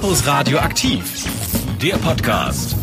[0.00, 1.24] Campus Radio aktiv,
[1.82, 2.76] der Podcast.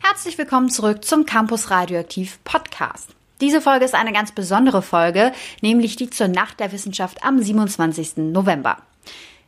[0.00, 3.14] Herzlich willkommen zurück zum Campus Radioaktiv Podcast.
[3.40, 5.30] Diese Folge ist eine ganz besondere Folge,
[5.60, 8.16] nämlich die zur Nacht der Wissenschaft am 27.
[8.16, 8.78] November.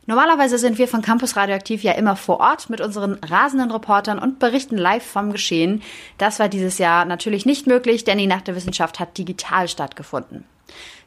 [0.05, 4.39] Normalerweise sind wir von Campus Radioaktiv ja immer vor Ort mit unseren rasenden Reportern und
[4.39, 5.81] berichten live vom Geschehen.
[6.17, 10.45] Das war dieses Jahr natürlich nicht möglich, denn die Nacht der Wissenschaft hat digital stattgefunden.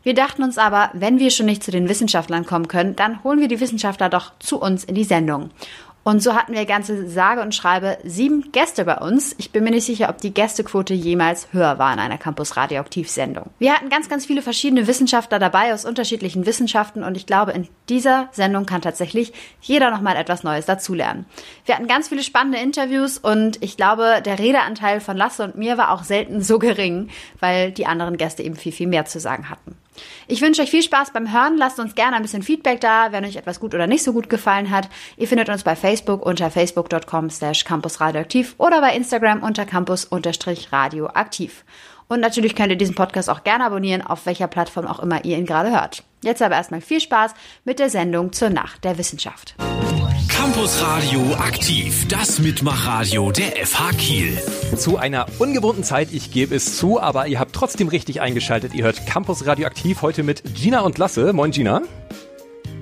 [0.05, 3.41] Wir dachten uns aber, wenn wir schon nicht zu den Wissenschaftlern kommen können, dann holen
[3.41, 5.51] wir die Wissenschaftler doch zu uns in die Sendung.
[6.03, 9.35] Und so hatten wir ganze sage und schreibe sieben Gäste bei uns.
[9.39, 13.09] Ich bin mir nicht sicher, ob die Gästequote jemals höher war in einer Campus Radioaktiv
[13.09, 13.49] Sendung.
[13.59, 17.69] Wir hatten ganz, ganz viele verschiedene Wissenschaftler dabei aus unterschiedlichen Wissenschaften und ich glaube, in
[17.89, 21.25] dieser Sendung kann tatsächlich jeder nochmal etwas Neues dazulernen.
[21.65, 25.79] Wir hatten ganz viele spannende Interviews und ich glaube, der Redeanteil von Lasse und mir
[25.79, 27.09] war auch selten so gering,
[27.41, 29.75] weil die anderen Gäste eben viel, viel mehr zu sagen hatten.
[30.27, 31.57] Ich wünsche euch viel Spaß beim Hören.
[31.57, 34.29] Lasst uns gerne ein bisschen Feedback da, wenn euch etwas gut oder nicht so gut
[34.29, 34.89] gefallen hat.
[35.17, 41.65] Ihr findet uns bei Facebook unter facebook.com slash campusradioaktiv oder bei Instagram unter campus-radioaktiv.
[42.09, 45.39] Und natürlich könnt ihr diesen Podcast auch gerne abonnieren, auf welcher Plattform auch immer ihr
[45.39, 46.03] ihn gerade hört.
[46.23, 47.33] Jetzt aber erstmal viel Spaß
[47.65, 49.55] mit der Sendung zur Nacht der Wissenschaft.
[50.29, 54.39] Campus Radio aktiv, das Mitmachradio der FH Kiel.
[54.77, 58.75] Zu einer ungewohnten Zeit, ich gebe es zu, aber ihr habt trotzdem richtig eingeschaltet.
[58.75, 61.33] Ihr hört Campus Radio aktiv heute mit Gina und Lasse.
[61.33, 61.83] Moin Gina.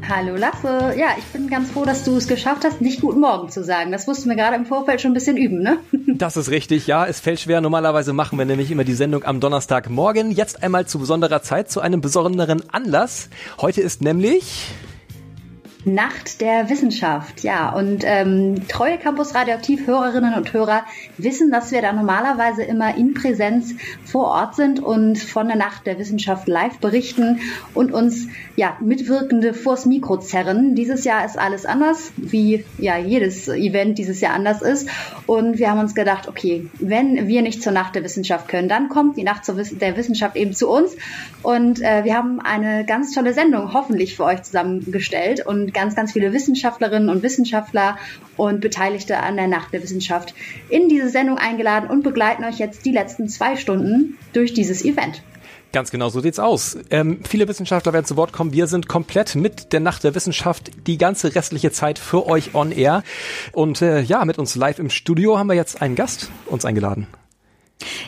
[0.09, 0.95] Hallo Lasse.
[0.99, 3.93] Ja, ich bin ganz froh, dass du es geschafft hast, nicht Guten Morgen zu sagen.
[3.93, 5.79] Das mussten wir gerade im Vorfeld schon ein bisschen üben, ne?
[6.15, 7.07] Das ist richtig, ja.
[7.07, 7.61] Es fällt schwer.
[7.61, 10.31] Normalerweise machen wir nämlich immer die Sendung am Donnerstagmorgen.
[10.31, 13.29] Jetzt einmal zu besonderer Zeit, zu einem besonderen Anlass.
[13.61, 14.67] Heute ist nämlich
[15.85, 17.71] Nacht der Wissenschaft, ja.
[17.71, 20.85] Und ähm, treue Campus Radioaktiv Hörerinnen und Hörer
[21.19, 25.87] wissen, dass wir da normalerweise immer in Präsenz vor Ort sind und von der Nacht
[25.87, 27.41] der Wissenschaft live berichten
[27.75, 30.77] und uns ja Mitwirkende vors Mikro zerren.
[30.77, 34.89] Dieses Jahr ist alles anders, wie ja jedes Event dieses Jahr anders ist.
[35.27, 38.89] Und wir haben uns gedacht, okay, wenn wir nicht zur Nacht der Wissenschaft können, dann
[38.89, 40.97] kommt die Nacht der Wissenschaft eben zu uns.
[41.43, 46.13] Und äh, wir haben eine ganz tolle Sendung hoffentlich für euch zusammengestellt und ganz, ganz
[46.13, 47.97] viele Wissenschaftlerinnen und Wissenschaftler
[48.37, 50.35] und Beteiligte an der Nacht der Wissenschaft
[50.69, 55.23] in diese Sendung eingeladen und begleiten euch jetzt die letzten zwei Stunden durch dieses Event.
[55.73, 56.77] Ganz genau so sieht's aus.
[56.91, 58.53] Ähm, viele Wissenschaftler werden zu Wort kommen.
[58.53, 62.73] Wir sind komplett mit der Nacht der Wissenschaft die ganze restliche Zeit für euch on
[62.73, 63.03] air.
[63.53, 67.07] Und äh, ja, mit uns live im Studio haben wir jetzt einen Gast uns eingeladen.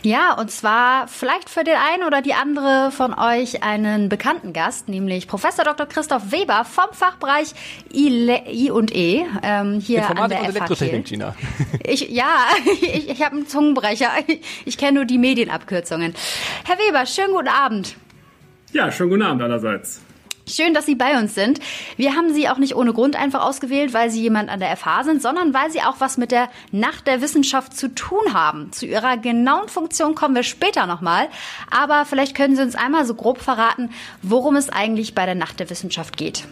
[0.02, 4.88] Ja, und zwar vielleicht für den einen oder die andere von euch einen bekannten Gast,
[4.88, 5.86] nämlich Professor Dr.
[5.86, 7.54] Christoph Weber vom Fachbereich
[7.92, 11.34] I, I und E ähm, hier Informatik an der und Elektrotechnik, Gina.
[11.84, 12.46] Ich, ja,
[12.82, 14.10] ich, ich habe einen Zungenbrecher.
[14.26, 16.14] Ich, ich kenne nur die Medienabkürzungen.
[16.64, 17.96] Herr Weber, schönen guten Abend.
[18.72, 20.00] Ja, schönen guten Abend allerseits.
[20.54, 21.58] Schön, dass Sie bei uns sind.
[21.96, 25.02] Wir haben Sie auch nicht ohne Grund einfach ausgewählt, weil Sie jemand an der FH
[25.02, 28.70] sind, sondern weil Sie auch was mit der Nacht der Wissenschaft zu tun haben.
[28.70, 31.26] Zu Ihrer genauen Funktion kommen wir später nochmal.
[31.72, 33.90] Aber vielleicht können Sie uns einmal so grob verraten,
[34.22, 36.46] worum es eigentlich bei der Nacht der Wissenschaft geht.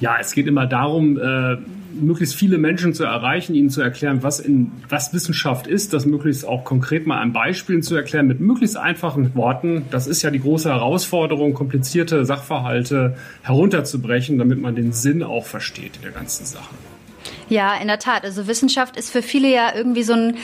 [0.00, 1.56] Ja, es geht immer darum, äh,
[2.00, 6.46] möglichst viele Menschen zu erreichen, ihnen zu erklären, was, in, was Wissenschaft ist, das möglichst
[6.46, 9.86] auch konkret mal an Beispielen zu erklären, mit möglichst einfachen Worten.
[9.90, 16.00] Das ist ja die große Herausforderung, komplizierte Sachverhalte herunterzubrechen, damit man den Sinn auch versteht
[16.02, 16.74] der ganzen Sache.
[17.48, 18.24] Ja, in der Tat.
[18.24, 20.36] Also Wissenschaft ist für viele ja irgendwie so ein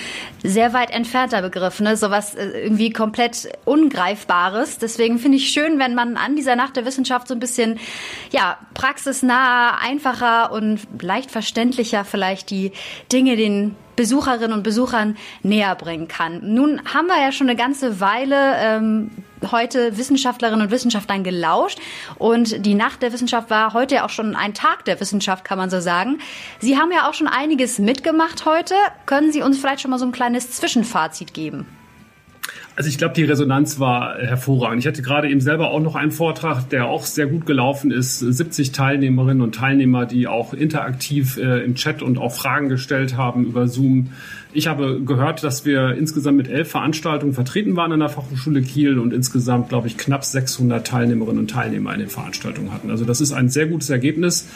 [0.42, 1.96] sehr weit entfernter Begriff, ne?
[1.96, 4.78] So was äh, irgendwie komplett Ungreifbares.
[4.78, 7.80] Deswegen finde ich schön, wenn man an dieser Nacht der Wissenschaft so ein bisschen,
[8.30, 12.72] ja, praxisnah, einfacher und leicht verständlicher vielleicht die
[13.10, 16.40] Dinge den Besucherinnen und Besuchern näher bringen kann.
[16.54, 19.10] Nun haben wir ja schon eine ganze Weile ähm,
[19.50, 21.78] heute Wissenschaftlerinnen und Wissenschaftlern gelauscht
[22.16, 25.58] und die Nacht der Wissenschaft war heute ja auch schon ein Tag der Wissenschaft, kann
[25.58, 26.20] man so sagen.
[26.60, 28.74] Sie haben ja auch schon einiges mitgemacht heute.
[29.06, 31.66] Können Sie uns vielleicht schon mal so ein kleines Zwischenfazit geben?
[32.74, 34.80] Also ich glaube, die Resonanz war hervorragend.
[34.80, 38.18] Ich hatte gerade eben selber auch noch einen Vortrag, der auch sehr gut gelaufen ist.
[38.18, 43.44] 70 Teilnehmerinnen und Teilnehmer, die auch interaktiv äh, im Chat und auch Fragen gestellt haben
[43.44, 44.08] über Zoom.
[44.54, 48.98] Ich habe gehört, dass wir insgesamt mit elf Veranstaltungen vertreten waren an der Fachhochschule Kiel
[48.98, 52.90] und insgesamt, glaube ich, knapp 600 Teilnehmerinnen und Teilnehmer in den Veranstaltungen hatten.
[52.90, 54.48] Also das ist ein sehr gutes Ergebnis.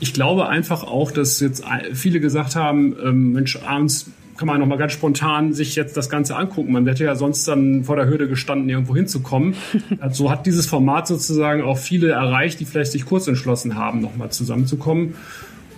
[0.00, 4.78] Ich glaube einfach auch, dass jetzt viele gesagt haben, ähm, Mensch, abends kann man nochmal
[4.78, 6.72] ganz spontan sich jetzt das Ganze angucken.
[6.72, 9.54] Man hätte ja sonst dann vor der Hürde gestanden, irgendwo hinzukommen.
[10.10, 14.30] so hat dieses Format sozusagen auch viele erreicht, die vielleicht sich kurz entschlossen haben, nochmal
[14.30, 15.14] zusammenzukommen.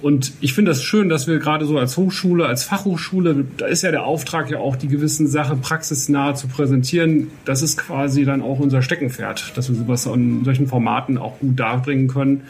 [0.03, 3.83] Und ich finde das schön, dass wir gerade so als Hochschule, als Fachhochschule, da ist
[3.83, 7.29] ja der Auftrag ja auch, die gewissen Sachen praxisnah zu präsentieren.
[7.45, 11.59] Das ist quasi dann auch unser Steckenpferd, dass wir sowas in solchen Formaten auch gut
[11.59, 12.43] darbringen können.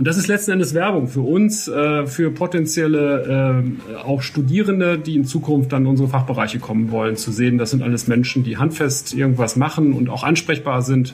[0.00, 3.62] Und das ist letzten Endes Werbung für uns, äh, für potenzielle
[3.92, 7.70] äh, auch Studierende, die in Zukunft dann in unsere Fachbereiche kommen wollen, zu sehen, das
[7.70, 11.12] sind alles Menschen, die handfest irgendwas machen und auch ansprechbar sind.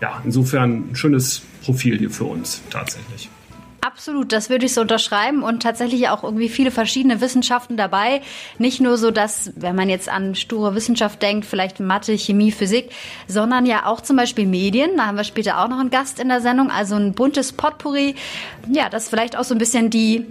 [0.00, 3.28] Ja, insofern ein schönes Profil hier für uns tatsächlich.
[3.84, 8.22] Absolut, das würde ich so unterschreiben und tatsächlich auch irgendwie viele verschiedene Wissenschaften dabei.
[8.58, 12.90] Nicht nur so, dass, wenn man jetzt an sture Wissenschaft denkt, vielleicht Mathe, Chemie, Physik,
[13.26, 14.96] sondern ja auch zum Beispiel Medien.
[14.98, 18.14] Da haben wir später auch noch einen Gast in der Sendung, also ein buntes Potpourri.
[18.70, 20.26] Ja, das vielleicht auch so ein bisschen die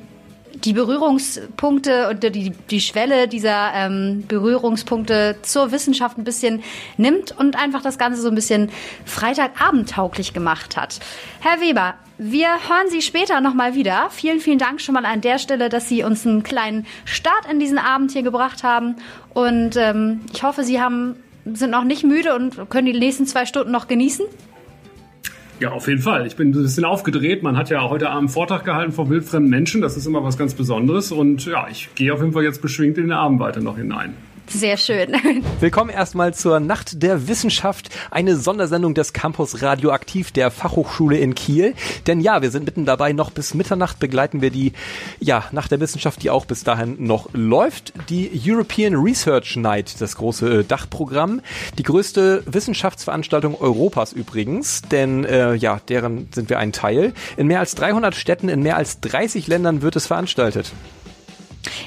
[0.64, 6.64] die Berührungspunkte und die, die Schwelle dieser ähm, Berührungspunkte zur Wissenschaft ein bisschen
[6.98, 8.70] nimmt und einfach das Ganze so ein bisschen
[9.06, 11.00] Freitagabendtauglich gemacht hat.
[11.40, 14.10] Herr Weber, wir hören Sie später nochmal wieder.
[14.12, 17.60] Vielen, vielen Dank schon mal an der Stelle, dass Sie uns einen kleinen Start in
[17.60, 18.96] diesen Abend hier gebracht haben.
[19.34, 21.16] Und ähm, ich hoffe, Sie haben,
[21.46, 24.26] sind noch nicht müde und können die nächsten zwei Stunden noch genießen.
[25.62, 26.26] Ja, auf jeden Fall.
[26.26, 27.44] Ich bin ein bisschen aufgedreht.
[27.44, 29.80] Man hat ja heute Abend einen Vortrag gehalten vor wildfremden Menschen.
[29.80, 31.12] Das ist immer was ganz Besonderes.
[31.12, 34.16] Und ja, ich gehe auf jeden Fall jetzt beschwingt in den Abend weiter noch hinein.
[34.54, 35.16] Sehr schön.
[35.62, 41.74] Willkommen erstmal zur Nacht der Wissenschaft, eine Sondersendung des Campus Radioaktiv der Fachhochschule in Kiel.
[42.06, 44.74] Denn ja, wir sind mitten dabei, noch bis Mitternacht begleiten wir die
[45.20, 47.94] ja, Nacht der Wissenschaft, die auch bis dahin noch läuft.
[48.10, 51.42] Die European Research Night, das große äh, Dachprogramm,
[51.78, 57.14] die größte Wissenschaftsveranstaltung Europas übrigens, denn äh, ja, deren sind wir ein Teil.
[57.38, 60.74] In mehr als 300 Städten, in mehr als 30 Ländern wird es veranstaltet.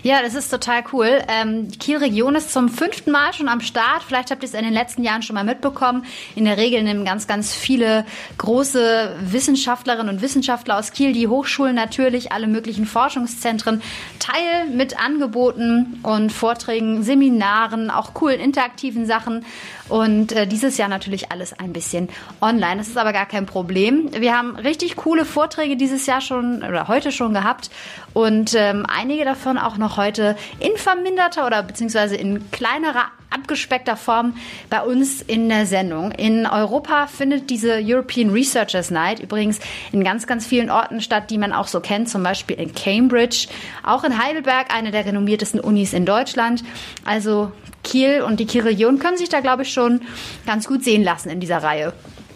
[0.03, 1.23] Ja, das ist total cool.
[1.29, 4.03] Ähm, Kiel-Region ist zum fünften Mal schon am Start.
[4.07, 6.05] Vielleicht habt ihr es in den letzten Jahren schon mal mitbekommen.
[6.35, 8.05] In der Regel nehmen ganz, ganz viele
[8.39, 13.83] große Wissenschaftlerinnen und Wissenschaftler aus Kiel, die Hochschulen natürlich, alle möglichen Forschungszentren
[14.19, 19.45] teil mit Angeboten und Vorträgen, Seminaren, auch coolen interaktiven Sachen.
[19.89, 22.09] Und äh, dieses Jahr natürlich alles ein bisschen
[22.41, 22.79] online.
[22.79, 24.11] Das ist aber gar kein Problem.
[24.13, 27.71] Wir haben richtig coole Vorträge dieses Jahr schon oder heute schon gehabt
[28.15, 34.35] und ähm, einige davon auch noch heute in verminderter oder beziehungsweise in kleinerer abgespeckter Form
[34.71, 36.13] bei uns in der Sendung.
[36.13, 39.59] In Europa findet diese European Researchers Night übrigens
[39.93, 43.49] in ganz, ganz vielen Orten statt, die man auch so kennt, zum Beispiel in Cambridge,
[43.83, 46.63] auch in Heidelberg, eine der renommiertesten Unis in Deutschland.
[47.05, 47.51] Also
[47.83, 50.01] Kiel und die Kielregion können sich da, glaube ich, schon
[50.47, 51.93] ganz gut sehen lassen in dieser Reihe.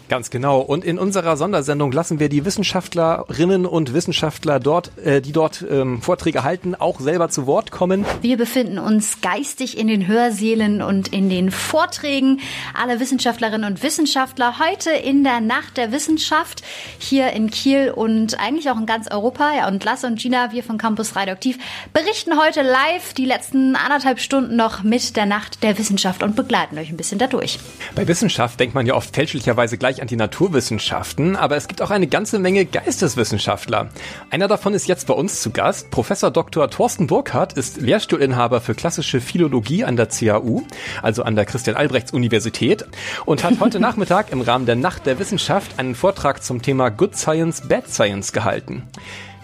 [0.09, 0.59] Ganz genau.
[0.59, 6.01] Und in unserer Sondersendung lassen wir die Wissenschaftlerinnen und Wissenschaftler dort, äh, die dort ähm,
[6.01, 8.05] Vorträge halten, auch selber zu Wort kommen.
[8.21, 12.39] Wir befinden uns geistig in den Hörsälen und in den Vorträgen.
[12.73, 16.63] Alle Wissenschaftlerinnen und Wissenschaftler heute in der Nacht der Wissenschaft
[16.97, 19.53] hier in Kiel und eigentlich auch in ganz Europa.
[19.55, 21.59] Ja, und Lasse und Gina, wir von Campus Radioaktiv,
[21.93, 26.79] berichten heute live die letzten anderthalb Stunden noch mit der Nacht der Wissenschaft und begleiten
[26.79, 27.59] euch ein bisschen dadurch.
[27.93, 31.91] Bei Wissenschaft denkt man ja oft fälschlicherweise gleich an die Naturwissenschaften, aber es gibt auch
[31.91, 33.89] eine ganze Menge Geisteswissenschaftler.
[34.29, 35.91] Einer davon ist jetzt bei uns zu Gast.
[35.91, 36.69] Professor Dr.
[36.69, 40.63] Thorsten Burkhardt ist Lehrstuhlinhaber für klassische Philologie an der CAU,
[41.01, 42.85] also an der Christian-Albrechts-Universität,
[43.25, 47.15] und hat heute Nachmittag im Rahmen der Nacht der Wissenschaft einen Vortrag zum Thema Good
[47.15, 48.83] Science, Bad Science gehalten.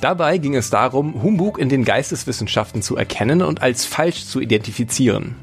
[0.02, 5.36] Dabei ging es darum, Humbug in den Geisteswissenschaften zu erkennen und als falsch zu identifizieren.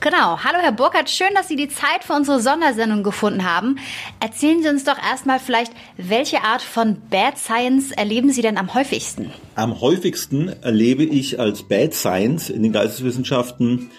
[0.00, 0.38] Genau.
[0.42, 1.10] Hallo, Herr Burkhardt.
[1.10, 3.78] Schön, dass Sie die Zeit für unsere Sondersendung gefunden haben.
[4.18, 8.74] Erzählen Sie uns doch erstmal vielleicht, welche Art von Bad Science erleben Sie denn am
[8.74, 9.30] häufigsten?
[9.54, 13.90] Am häufigsten erlebe ich als Bad Science in den Geisteswissenschaften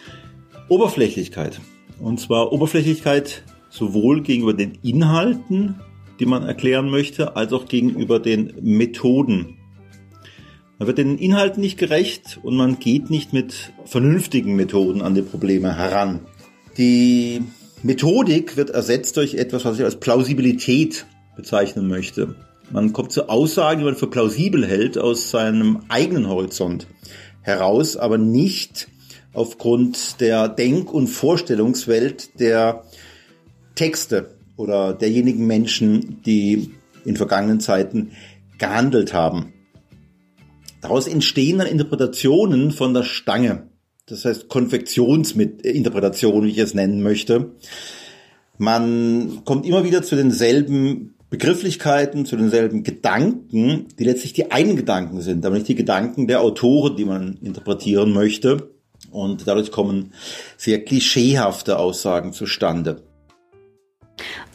[0.67, 1.61] Oberflächlichkeit.
[1.99, 5.79] Und zwar Oberflächlichkeit sowohl gegenüber den Inhalten,
[6.19, 9.57] die man erklären möchte, als auch gegenüber den Methoden,
[10.83, 15.21] man wird den Inhalten nicht gerecht und man geht nicht mit vernünftigen Methoden an die
[15.21, 16.19] Probleme heran.
[16.77, 17.41] Die
[17.83, 21.05] Methodik wird ersetzt durch etwas, was ich als Plausibilität
[21.37, 22.35] bezeichnen möchte.
[22.69, 26.87] Man kommt zu Aussagen, die man für plausibel hält, aus seinem eigenen Horizont
[27.39, 28.89] heraus, aber nicht
[29.31, 32.83] aufgrund der Denk- und Vorstellungswelt der
[33.75, 36.71] Texte oder derjenigen Menschen, die
[37.05, 38.11] in vergangenen Zeiten
[38.57, 39.53] gehandelt haben.
[40.83, 43.69] Daraus entstehen dann Interpretationen von der Stange.
[44.05, 47.51] Das heißt Konfektionsinterpretationen, wie ich es nennen möchte.
[48.57, 55.21] Man kommt immer wieder zu denselben Begrifflichkeiten, zu denselben Gedanken, die letztlich die einen Gedanken
[55.21, 58.69] sind, aber nicht die Gedanken der Autoren, die man interpretieren möchte.
[59.09, 60.11] Und dadurch kommen
[60.57, 63.03] sehr klischeehafte Aussagen zustande.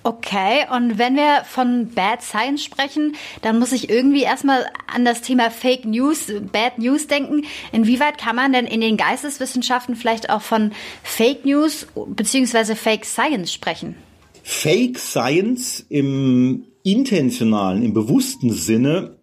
[0.09, 5.21] Okay, und wenn wir von Bad Science sprechen, dann muss ich irgendwie erstmal an das
[5.21, 7.43] Thema Fake News, Bad News denken.
[7.73, 10.73] Inwieweit kann man denn in den Geisteswissenschaften vielleicht auch von
[11.03, 12.75] Fake News bzw.
[12.75, 13.97] Fake Science sprechen?
[14.43, 19.19] Fake Science im intentionalen, im bewussten Sinne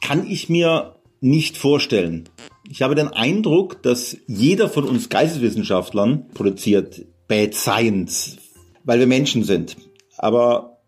[0.00, 2.28] kann ich mir nicht vorstellen.
[2.70, 8.36] Ich habe den Eindruck, dass jeder von uns Geisteswissenschaftlern produziert Bad Science,
[8.84, 9.76] weil wir Menschen sind.
[10.18, 10.78] Aber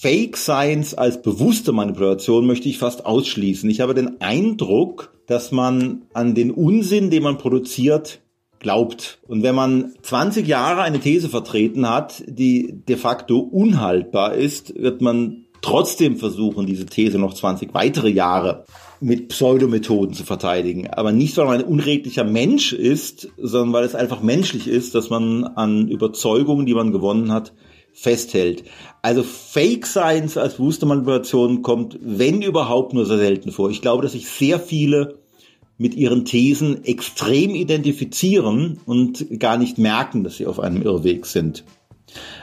[0.00, 3.68] Fake Science als bewusste Manipulation möchte ich fast ausschließen.
[3.68, 8.20] Ich habe den Eindruck, dass man an den Unsinn, den man produziert,
[8.60, 9.18] glaubt.
[9.26, 15.02] Und wenn man 20 Jahre eine These vertreten hat, die de facto unhaltbar ist, wird
[15.02, 18.64] man trotzdem versuchen, diese These noch 20 weitere Jahre
[19.00, 20.88] mit Pseudomethoden zu verteidigen.
[20.90, 25.10] Aber nicht, weil man ein unredlicher Mensch ist, sondern weil es einfach menschlich ist, dass
[25.10, 27.52] man an Überzeugungen, die man gewonnen hat,
[27.92, 28.64] festhält.
[29.02, 33.70] Also Fake Science als bewusste Manipulation kommt, wenn überhaupt, nur sehr selten vor.
[33.70, 35.18] Ich glaube, dass sich sehr viele
[35.78, 41.64] mit ihren Thesen extrem identifizieren und gar nicht merken, dass sie auf einem Irrweg sind.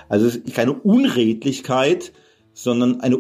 [0.10, 2.14] Also es ist keine Unredlichkeit,
[2.54, 3.20] sondern eine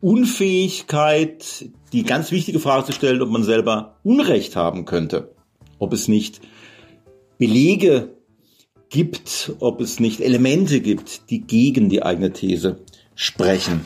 [0.00, 5.34] Unfähigkeit, die ganz wichtige Frage zu stellen, ob man selber Unrecht haben könnte.
[5.78, 6.40] Ob es nicht
[7.38, 8.10] Belege
[8.90, 12.80] gibt, ob es nicht Elemente gibt, die gegen die eigene These
[13.14, 13.84] sprechen.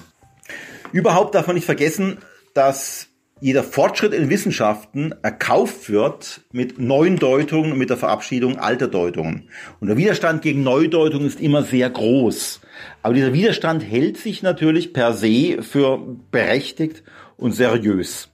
[0.93, 2.19] Überhaupt darf man nicht vergessen,
[2.55, 3.09] dass
[3.41, 9.49] jeder Fortschritt in Wissenschaften erkauft wird mit neuen Deutungen und mit der Verabschiedung alter Deutungen.
[9.81, 12.61] Und der Widerstand gegen Neudeutungen ist immer sehr groß.
[13.03, 15.99] Aber dieser Widerstand hält sich natürlich per se für
[16.31, 17.03] berechtigt
[17.37, 18.29] und seriös.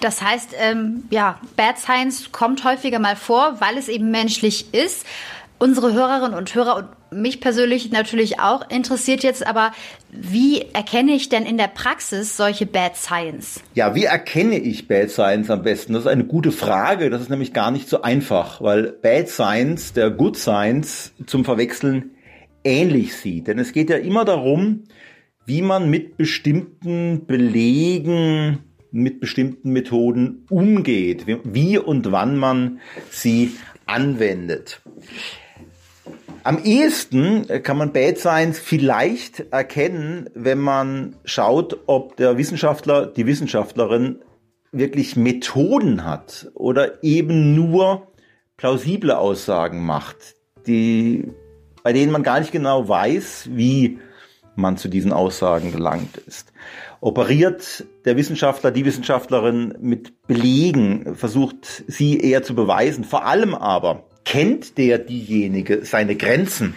[0.00, 5.04] Das heißt, ähm, ja, Bad Science kommt häufiger mal vor, weil es eben menschlich ist.
[5.58, 9.72] Unsere Hörerinnen und Hörer und mich persönlich natürlich auch interessiert jetzt aber,
[10.10, 13.60] wie erkenne ich denn in der Praxis solche Bad Science?
[13.74, 15.92] Ja, wie erkenne ich Bad Science am besten?
[15.92, 17.10] Das ist eine gute Frage.
[17.10, 22.12] Das ist nämlich gar nicht so einfach, weil Bad Science, der Good Science zum Verwechseln
[22.64, 23.48] ähnlich sieht.
[23.48, 24.84] Denn es geht ja immer darum,
[25.50, 28.60] wie man mit bestimmten Belegen
[28.92, 32.78] mit bestimmten Methoden umgeht, wie und wann man
[33.10, 33.50] sie
[33.84, 34.80] anwendet.
[36.44, 43.26] Am ehesten kann man Bad Science vielleicht erkennen, wenn man schaut, ob der Wissenschaftler, die
[43.26, 44.20] Wissenschaftlerin
[44.70, 48.06] wirklich Methoden hat oder eben nur
[48.56, 50.36] plausible Aussagen macht,
[50.68, 51.26] die,
[51.82, 53.98] bei denen man gar nicht genau weiß, wie
[54.56, 56.52] man zu diesen Aussagen gelangt ist
[57.00, 63.04] operiert der Wissenschaftler, die Wissenschaftlerin mit Belegen, versucht sie eher zu beweisen.
[63.04, 66.74] Vor allem aber kennt der diejenige seine Grenzen.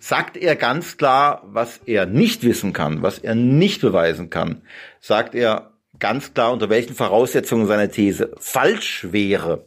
[0.00, 4.62] Sagt er ganz klar, was er nicht wissen kann, was er nicht beweisen kann.
[5.00, 9.66] Sagt er ganz klar, unter welchen Voraussetzungen seine These falsch wäre.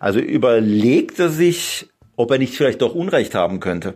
[0.00, 3.94] Also überlegt er sich, ob er nicht vielleicht doch Unrecht haben könnte.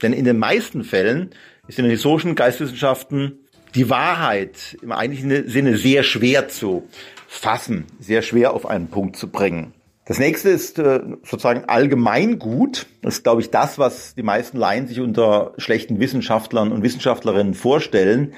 [0.00, 1.30] Denn in den meisten Fällen
[1.68, 3.38] ist in den historischen Geistwissenschaften
[3.74, 6.88] die Wahrheit im eigentlichen Sinne sehr schwer zu
[7.28, 9.74] fassen, sehr schwer auf einen Punkt zu bringen.
[10.06, 12.86] Das nächste ist äh, sozusagen Allgemeingut.
[13.02, 17.52] Das ist, glaube ich, das, was die meisten Laien sich unter schlechten Wissenschaftlern und Wissenschaftlerinnen
[17.52, 18.32] vorstellen.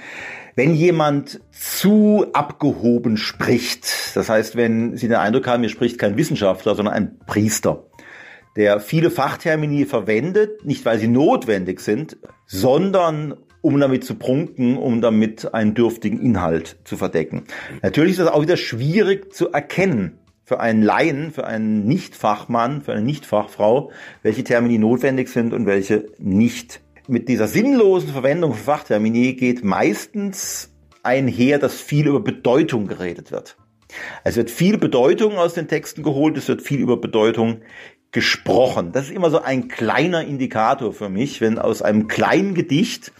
[0.57, 6.17] Wenn jemand zu abgehoben spricht, das heißt, wenn Sie den Eindruck haben, hier spricht kein
[6.17, 7.85] Wissenschaftler, sondern ein Priester,
[8.57, 15.01] der viele Fachtermini verwendet, nicht weil sie notwendig sind, sondern um damit zu prunken, um
[15.01, 17.45] damit einen dürftigen Inhalt zu verdecken.
[17.83, 22.93] Natürlich ist das auch wieder schwierig zu erkennen für einen Laien, für einen Nichtfachmann, für
[22.93, 23.93] eine Nichtfachfrau,
[24.23, 26.81] welche Termini notwendig sind und welche nicht.
[27.07, 33.57] Mit dieser sinnlosen Verwendung von Fachtermini geht meistens einher, dass viel über Bedeutung geredet wird.
[34.25, 37.61] Es wird viel Bedeutung aus den Texten geholt, es wird viel über Bedeutung
[38.13, 38.93] gesprochen.
[38.93, 43.13] Das ist immer so ein kleiner Indikator für mich, wenn aus einem kleinen Gedicht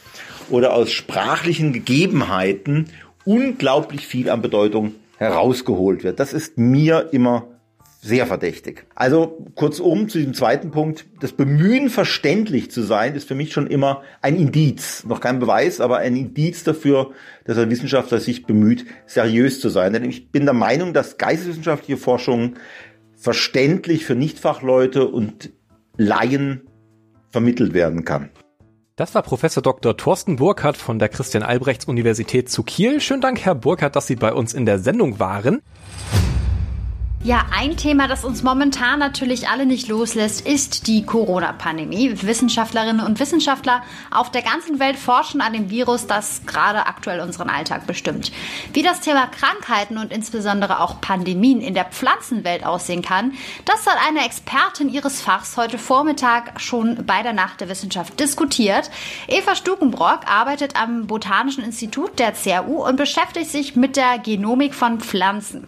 [0.51, 2.87] oder aus sprachlichen Gegebenheiten
[3.25, 6.19] unglaublich viel an Bedeutung herausgeholt wird.
[6.19, 7.47] Das ist mir immer
[8.03, 8.87] sehr verdächtig.
[8.95, 13.67] Also kurzum zu diesem zweiten Punkt, das Bemühen verständlich zu sein, ist für mich schon
[13.67, 17.11] immer ein Indiz, noch kein Beweis, aber ein Indiz dafür,
[17.45, 19.93] dass ein Wissenschaftler sich bemüht, seriös zu sein.
[19.93, 22.55] Denn ich bin der Meinung, dass geisteswissenschaftliche Forschung
[23.21, 25.51] verständlich für Nichtfachleute und
[25.97, 26.67] Laien
[27.29, 28.31] vermittelt werden kann.
[28.97, 29.97] Das war Professor Dr.
[29.97, 33.01] Thorsten Burkhardt von der Christian Albrechts Universität zu Kiel.
[33.01, 35.63] Schönen Dank, Herr Burkhardt, dass Sie bei uns in der Sendung waren.
[37.23, 42.15] Ja, ein Thema, das uns momentan natürlich alle nicht loslässt, ist die Corona-Pandemie.
[42.23, 47.51] Wissenschaftlerinnen und Wissenschaftler auf der ganzen Welt forschen an dem Virus, das gerade aktuell unseren
[47.51, 48.33] Alltag bestimmt.
[48.73, 53.35] Wie das Thema Krankheiten und insbesondere auch Pandemien in der Pflanzenwelt aussehen kann,
[53.67, 58.91] das hat eine Expertin ihres Fachs heute Vormittag schon bei der Nacht der Wissenschaft diskutiert.
[59.29, 65.01] Eva Stukenbrock arbeitet am Botanischen Institut der CRU und beschäftigt sich mit der Genomik von
[65.01, 65.67] Pflanzen.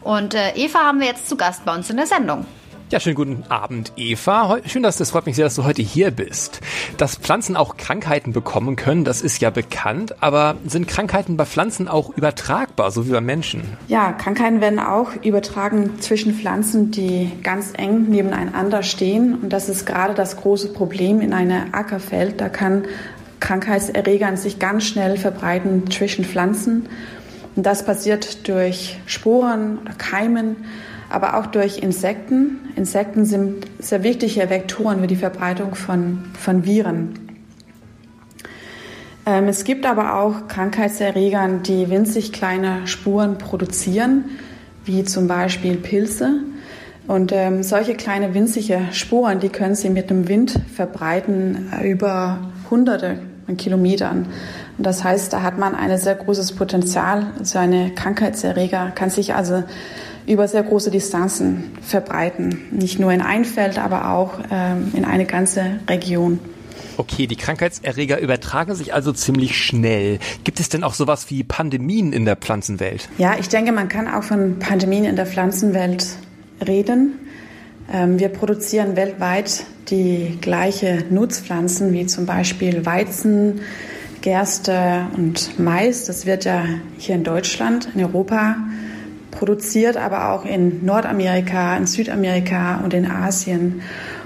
[0.00, 2.46] Und äh, Eva haben wir jetzt zu Gast bei uns in der Sendung.
[2.88, 4.58] Ja, schönen guten Abend, Eva.
[4.64, 6.60] Schön, dass das freut mich sehr, dass du heute hier bist.
[6.98, 10.22] Dass Pflanzen auch Krankheiten bekommen können, das ist ja bekannt.
[10.22, 13.64] Aber sind Krankheiten bei Pflanzen auch übertragbar, so wie bei Menschen?
[13.88, 19.40] Ja, Krankheiten werden auch übertragen zwischen Pflanzen, die ganz eng nebeneinander stehen.
[19.42, 22.40] Und das ist gerade das große Problem in einem Ackerfeld.
[22.40, 22.84] Da kann
[23.40, 26.88] Krankheitserreger sich ganz schnell verbreiten zwischen Pflanzen.
[27.56, 30.56] Und das passiert durch Sporen oder Keimen,
[31.08, 32.58] aber auch durch Insekten.
[32.76, 37.18] Insekten sind sehr wichtige Vektoren für die Verbreitung von, von Viren.
[39.26, 44.24] Ähm, es gibt aber auch Krankheitserreger, die winzig kleine Spuren produzieren,
[44.84, 46.40] wie zum Beispiel Pilze.
[47.06, 52.38] Und ähm, solche kleine winzige Spuren, die können sie mit dem Wind verbreiten äh, über
[52.70, 53.18] hunderte
[53.58, 54.26] Kilometern.
[54.76, 57.26] Und das heißt, da hat man ein sehr großes Potenzial.
[57.42, 59.62] So eine Krankheitserreger kann sich also
[60.26, 62.58] über sehr große Distanzen verbreiten.
[62.70, 66.40] Nicht nur in ein Feld, aber auch ähm, in eine ganze Region.
[66.96, 70.18] Okay, die Krankheitserreger übertragen sich also ziemlich schnell.
[70.44, 73.08] Gibt es denn auch sowas wie Pandemien in der Pflanzenwelt?
[73.18, 76.06] Ja, ich denke, man kann auch von Pandemien in der Pflanzenwelt
[76.66, 77.18] reden.
[77.92, 83.60] Ähm, wir produzieren weltweit die gleiche Nutzpflanzen wie zum Beispiel Weizen,
[84.24, 86.06] Gerste und Mais.
[86.06, 86.64] Das wird ja
[86.96, 88.56] hier in Deutschland, in Europa
[89.30, 93.82] produziert, aber auch in Nordamerika, in Südamerika und in Asien.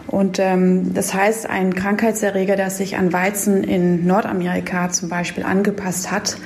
[0.06, 6.12] Und ähm, das heißt, ein Krankheitserreger, der sich an Weizen in Nordamerika zum Beispiel angepasst
[6.12, 6.36] hat,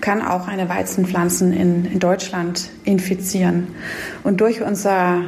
[0.00, 3.74] kann auch eine Weizenpflanzen in, in Deutschland infizieren.
[4.22, 5.22] Und durch unser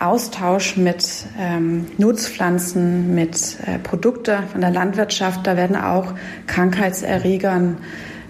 [0.00, 1.06] Austausch mit
[1.38, 5.46] ähm, Nutzpflanzen, mit äh, Produkten von der Landwirtschaft.
[5.46, 6.14] Da werden auch
[6.46, 7.78] Krankheitserregern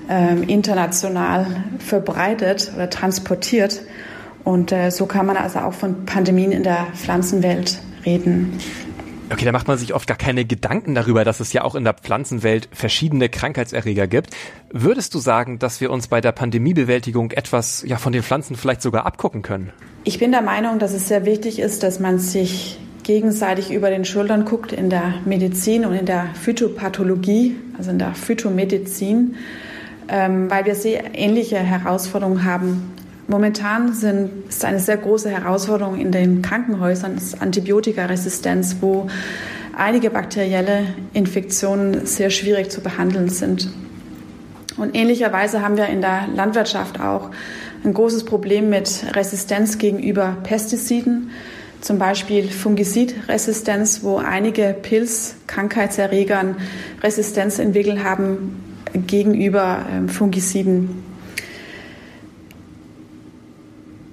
[0.09, 1.47] ähm, international
[1.79, 3.83] verbreitet oder transportiert.
[4.43, 8.59] Und äh, so kann man also auch von Pandemien in der Pflanzenwelt reden.
[9.33, 11.85] Okay, da macht man sich oft gar keine Gedanken darüber, dass es ja auch in
[11.85, 14.31] der Pflanzenwelt verschiedene Krankheitserreger gibt.
[14.73, 18.83] Würdest du sagen, dass wir uns bei der Pandemiebewältigung etwas ja von den Pflanzen vielleicht
[18.83, 19.73] sogar abgucken können?
[20.03, 24.05] Ich bin der Meinung, dass es sehr wichtig ist, dass man sich gegenseitig über den
[24.05, 29.37] Schultern guckt in der Medizin und in der Phytopathologie, also in der Phytomedizin,
[30.09, 32.93] ähm, weil wir sehr ähnliche Herausforderungen haben
[33.31, 39.07] Momentan sind, ist eine sehr große Herausforderung in den Krankenhäusern ist Antibiotikaresistenz, wo
[39.77, 43.71] einige bakterielle Infektionen sehr schwierig zu behandeln sind.
[44.77, 47.31] Und ähnlicherweise haben wir in der Landwirtschaft auch
[47.85, 51.31] ein großes Problem mit Resistenz gegenüber Pestiziden,
[51.81, 56.57] zum Beispiel Fungicidresistenz, wo einige Pilzkrankheitserregern
[57.01, 58.61] Resistenz entwickelt haben
[59.07, 61.10] gegenüber ähm, Fungiziden.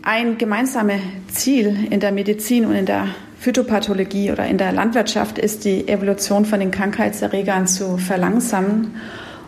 [0.10, 1.02] Ein gemeinsames
[1.34, 6.46] Ziel in der Medizin und in der Phytopathologie oder in der Landwirtschaft ist, die Evolution
[6.46, 8.96] von den Krankheitserregern zu verlangsamen.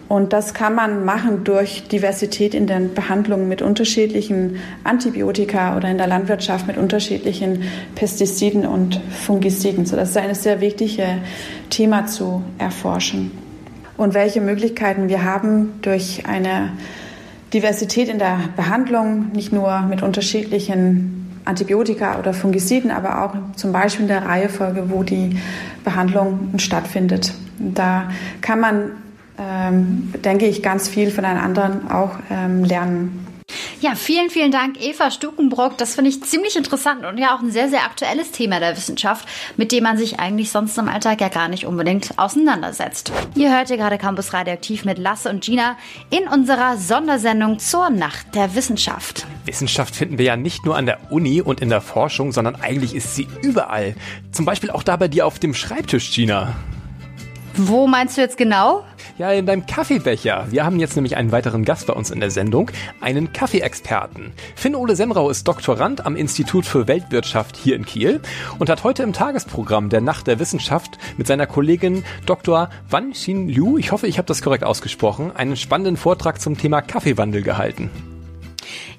[0.09, 5.97] Und das kann man machen durch Diversität in den Behandlungen mit unterschiedlichen Antibiotika oder in
[5.97, 7.63] der Landwirtschaft mit unterschiedlichen
[7.95, 9.85] Pestiziden und Fungiziden.
[9.85, 11.07] So, das ist ein sehr wichtiges
[11.69, 13.31] Thema zu erforschen.
[13.95, 16.73] Und welche Möglichkeiten wir haben durch eine
[17.53, 24.03] Diversität in der Behandlung, nicht nur mit unterschiedlichen Antibiotika oder Fungiziden, aber auch zum Beispiel
[24.03, 25.37] in der Reihefolge, wo die
[25.83, 27.33] Behandlung stattfindet.
[27.57, 28.09] Da
[28.41, 28.91] kann man,
[29.39, 33.25] ähm, denke ich, ganz viel von einem anderen auch ähm, lernen.
[33.81, 35.77] Ja, vielen, vielen Dank, Eva Stukenbrock.
[35.77, 39.27] Das finde ich ziemlich interessant und ja auch ein sehr, sehr aktuelles Thema der Wissenschaft,
[39.57, 43.11] mit dem man sich eigentlich sonst im Alltag ja gar nicht unbedingt auseinandersetzt.
[43.35, 45.77] Ihr hört hier gerade Campus Radioaktiv mit Lasse und Gina
[46.09, 49.25] in unserer Sondersendung zur Nacht der Wissenschaft.
[49.45, 52.95] Wissenschaft finden wir ja nicht nur an der Uni und in der Forschung, sondern eigentlich
[52.95, 53.95] ist sie überall.
[54.31, 56.55] Zum Beispiel auch da bei dir auf dem Schreibtisch, Gina.
[57.61, 58.85] Wo meinst du jetzt genau?
[59.17, 60.47] Ja, in deinem Kaffeebecher.
[60.49, 64.31] Wir haben jetzt nämlich einen weiteren Gast bei uns in der Sendung, einen Kaffeeexperten.
[64.55, 68.21] Finn-Ole Semrau ist Doktorand am Institut für Weltwirtschaft hier in Kiel
[68.59, 72.69] und hat heute im Tagesprogramm der Nacht der Wissenschaft mit seiner Kollegin Dr.
[72.89, 76.81] Wan Xin Liu, ich hoffe, ich habe das korrekt ausgesprochen, einen spannenden Vortrag zum Thema
[76.81, 77.89] Kaffeewandel gehalten.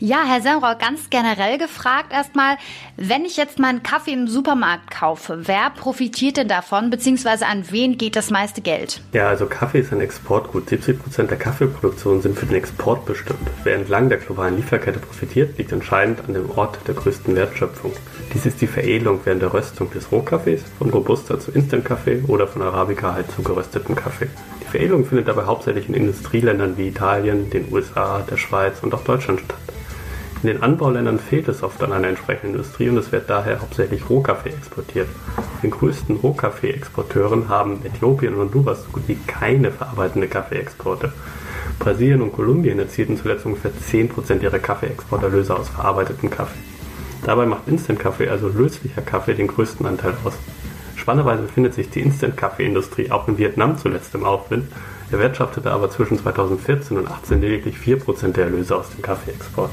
[0.02, 2.56] Ja, Herr Semrau, ganz generell gefragt erstmal,
[2.96, 7.98] wenn ich jetzt meinen Kaffee im Supermarkt kaufe, wer profitiert denn davon, beziehungsweise an wen
[7.98, 9.02] geht das meiste Geld?
[9.12, 10.70] Ja, also Kaffee ist ein Exportgut.
[10.70, 13.46] 70 Prozent der Kaffeeproduktion sind für den Export bestimmt.
[13.62, 17.92] Wer entlang der globalen Lieferkette profitiert, liegt entscheidend an dem Ort der größten Wertschöpfung.
[18.32, 22.62] Dies ist die Veredelung während der Röstung des Rohkaffees, von Robusta zu Instant-Kaffee oder von
[22.62, 24.28] Arabica halt zu geröstetem Kaffee.
[24.62, 29.04] Die Veredelung findet dabei hauptsächlich in Industrieländern wie Italien, den USA, der Schweiz und auch
[29.04, 29.58] Deutschland statt.
[30.42, 34.08] In den Anbauländern fehlt es oft an einer entsprechenden Industrie und es wird daher hauptsächlich
[34.08, 35.06] Rohkaffee exportiert.
[35.62, 41.12] Den größten Rohkaffee-Exporteuren haben Äthiopien und Honduras so gut wie keine verarbeitende Kaffeeexporte.
[41.78, 46.58] Brasilien und Kolumbien erzielten zuletzt ungefähr 10% ihrer Kaffeeexporterlöse aus verarbeitetem Kaffee.
[47.26, 50.32] Dabei macht Instant-Kaffee, also löslicher Kaffee, den größten Anteil aus.
[50.96, 54.72] Spannenderweise befindet sich die Instant-Kaffee-Industrie auch in Vietnam zuletzt im Aufwind,
[55.12, 59.72] erwirtschaftete aber zwischen 2014 und 2018 lediglich 4% der Erlöse aus dem Kaffeeexport.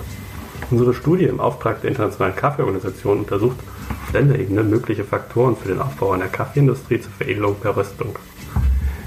[0.69, 3.57] Unsere Studie im Auftrag der Internationalen Kaffeeorganisation untersucht
[4.05, 8.17] auf Länderebene mögliche Faktoren für den Aufbau einer Kaffeeindustrie zur Veredelung der Röstung.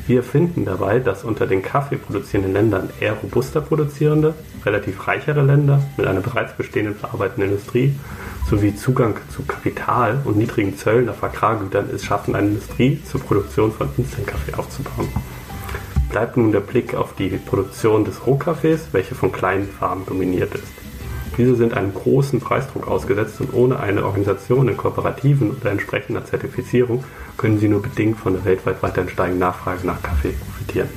[0.06, 4.34] Wir finden dabei, dass unter den Kaffee produzierenden Ländern eher robuster produzierende,
[4.64, 7.94] relativ reichere Länder mit einer bereits bestehenden verarbeitenden Industrie
[8.48, 13.70] sowie Zugang zu Kapital und niedrigen Zöllen auf Agrargütern es schaffen, eine Industrie zur Produktion
[13.70, 15.08] von Instant-Kaffee aufzubauen.
[16.10, 20.89] Bleibt nun der Blick auf die Produktion des Rohkaffees, welche von kleinen Farmen dominiert ist.
[21.38, 27.04] Diese sind einem großen Preisdruck ausgesetzt und ohne eine Organisation in Kooperativen oder entsprechender Zertifizierung
[27.36, 30.88] können sie nur bedingt von der weltweit weiterhin steigenden Nachfrage nach Kaffee profitieren.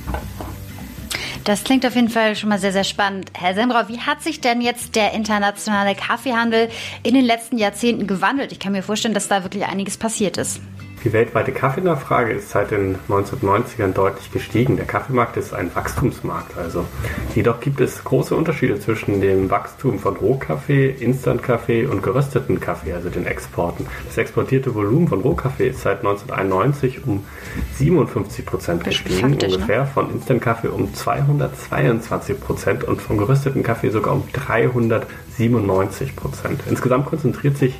[1.44, 3.30] Das klingt auf jeden Fall schon mal sehr, sehr spannend.
[3.34, 6.70] Herr Sembrau, wie hat sich denn jetzt der internationale Kaffeehandel
[7.02, 8.50] in den letzten Jahrzehnten gewandelt?
[8.50, 10.60] Ich kann mir vorstellen, dass da wirklich einiges passiert ist.
[11.04, 14.76] Die weltweite Kaffeenachfrage ist seit den 1990ern deutlich gestiegen.
[14.76, 16.56] Der Kaffeemarkt ist ein Wachstumsmarkt.
[16.56, 16.86] Also.
[17.34, 23.10] Jedoch gibt es große Unterschiede zwischen dem Wachstum von Rohkaffee, Instant-Kaffee und gerösteten Kaffee, also
[23.10, 23.86] den Exporten.
[24.06, 27.26] Das exportierte Volumen von Rohkaffee ist seit 1991 um
[27.74, 29.46] 57 Prozent gestiegen, ne?
[29.46, 29.90] ungefähr ne?
[29.92, 36.62] von Instant-Kaffee um 222 Prozent und von gerösteten Kaffee sogar um 397 Prozent.
[36.66, 37.78] Insgesamt konzentriert sich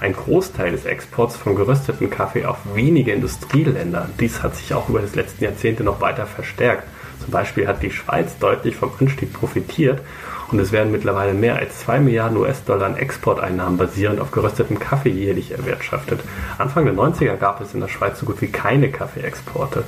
[0.00, 4.08] ein Großteil des Exports von gerösteten Kaffee auf wenige Industrieländer.
[4.20, 6.84] Dies hat sich auch über das letzten Jahrzehnte noch weiter verstärkt.
[7.20, 10.00] Zum Beispiel hat die Schweiz deutlich vom Anstieg profitiert
[10.50, 15.10] und es werden mittlerweile mehr als 2 Milliarden US-Dollar an Exporteinnahmen basierend auf geröstetem Kaffee
[15.10, 16.20] jährlich erwirtschaftet.
[16.58, 19.84] Anfang der 90er gab es in der Schweiz so gut wie keine Kaffeeexporte.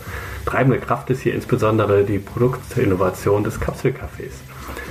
[0.46, 4.32] Treibende Kraft ist hier insbesondere die Produktinnovation des Kapselkaffees.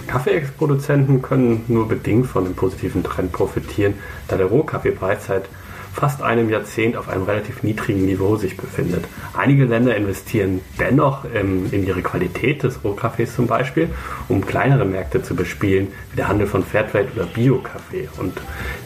[0.07, 3.95] Kaffeeproduzenten können nur bedingt von dem positiven Trend profitieren,
[4.27, 5.45] da der Rohkaffeepreis seit
[5.93, 9.05] fast einem Jahrzehnt auf einem relativ niedrigen Niveau sich befindet.
[9.37, 13.89] Einige Länder investieren dennoch ähm, in ihre Qualität des Rohkaffees zum Beispiel,
[14.27, 18.09] um kleinere Märkte zu bespielen, wie der Handel von Fairtrade oder Bio-Kaffee.
[18.17, 18.33] Und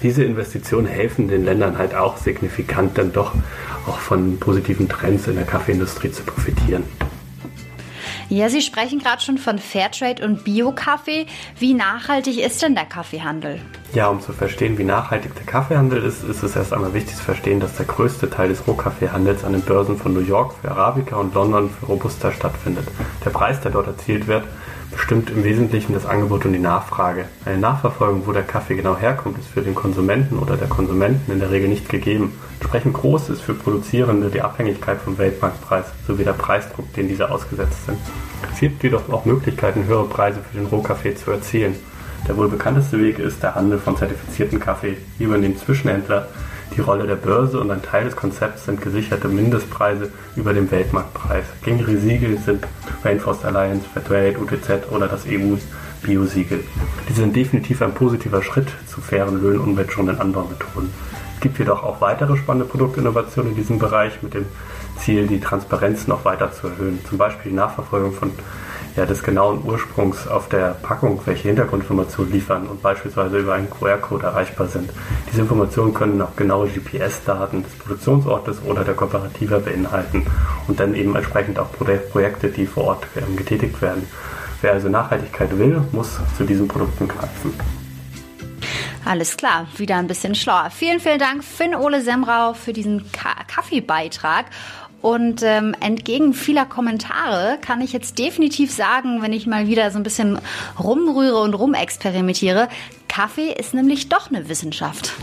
[0.03, 3.33] diese Investitionen helfen den Ländern halt auch signifikant dann doch
[3.87, 6.83] auch von positiven Trends in der Kaffeeindustrie zu profitieren.
[8.29, 11.27] Ja, Sie sprechen gerade schon von Fairtrade und Bio-Kaffee.
[11.59, 13.61] Wie nachhaltig ist denn der Kaffeehandel?
[13.93, 17.23] Ja, um zu verstehen, wie nachhaltig der Kaffeehandel ist, ist es erst einmal wichtig zu
[17.23, 21.15] verstehen, dass der größte Teil des Rohkaffeehandels an den Börsen von New York für Arabica
[21.15, 22.89] und London für Robusta stattfindet.
[23.23, 24.43] Der Preis, der dort erzielt wird,
[24.91, 27.25] bestimmt im Wesentlichen das Angebot und die Nachfrage.
[27.45, 31.39] Eine Nachverfolgung, wo der Kaffee genau herkommt, ist für den Konsumenten oder der Konsumenten in
[31.39, 32.33] der Regel nicht gegeben.
[32.59, 37.85] Entsprechend groß ist für Produzierende die Abhängigkeit vom Weltmarktpreis sowie der Preisdruck, den diese ausgesetzt
[37.85, 37.97] sind.
[38.51, 41.75] Es gibt jedoch auch Möglichkeiten, höhere Preise für den Rohkaffee zu erzielen.
[42.27, 44.97] Der wohl bekannteste Weg ist der Handel von zertifizierten Kaffee.
[45.17, 46.27] Hier übernehmen Zwischenhändler
[46.75, 51.45] die Rolle der Börse und ein Teil des Konzepts sind gesicherte Mindestpreise über dem Weltmarktpreis.
[51.63, 52.65] Gängige Siegel sind
[53.03, 56.63] Rainforest Alliance, Fairtrade, UTZ oder das EU-Bio-Siegel.
[57.09, 60.89] Diese sind definitiv ein positiver Schritt zu fairen Löhnen und umweltschonenden Anbaumethoden.
[61.35, 64.45] Es gibt jedoch auch weitere spannende Produktinnovationen in diesem Bereich mit dem
[64.99, 66.99] Ziel, die Transparenz noch weiter zu erhöhen.
[67.07, 68.31] Zum Beispiel die Nachverfolgung von
[68.97, 74.25] ja, des genauen Ursprungs auf der Packung, welche Hintergrundinformationen liefern und beispielsweise über einen QR-Code
[74.25, 74.89] erreichbar sind.
[75.31, 80.25] Diese Informationen können auch genaue GPS-Daten des Produktionsortes oder der Kooperative beinhalten
[80.67, 84.07] und dann eben entsprechend auch Projekte, die vor Ort ähm, getätigt werden.
[84.61, 87.53] Wer also Nachhaltigkeit will, muss zu diesen Produkten greifen.
[89.05, 90.69] Alles klar, wieder ein bisschen schlauer.
[90.71, 94.47] Vielen, vielen Dank, Finn Ole Semrau, für diesen Ka Kaffeebeitrag.
[95.01, 99.97] Und ähm, entgegen vieler Kommentare kann ich jetzt definitiv sagen, wenn ich mal wieder so
[99.97, 100.39] ein bisschen
[100.79, 102.67] rumrühre und rumexperimentiere,
[103.07, 105.13] Kaffee ist nämlich doch eine Wissenschaft.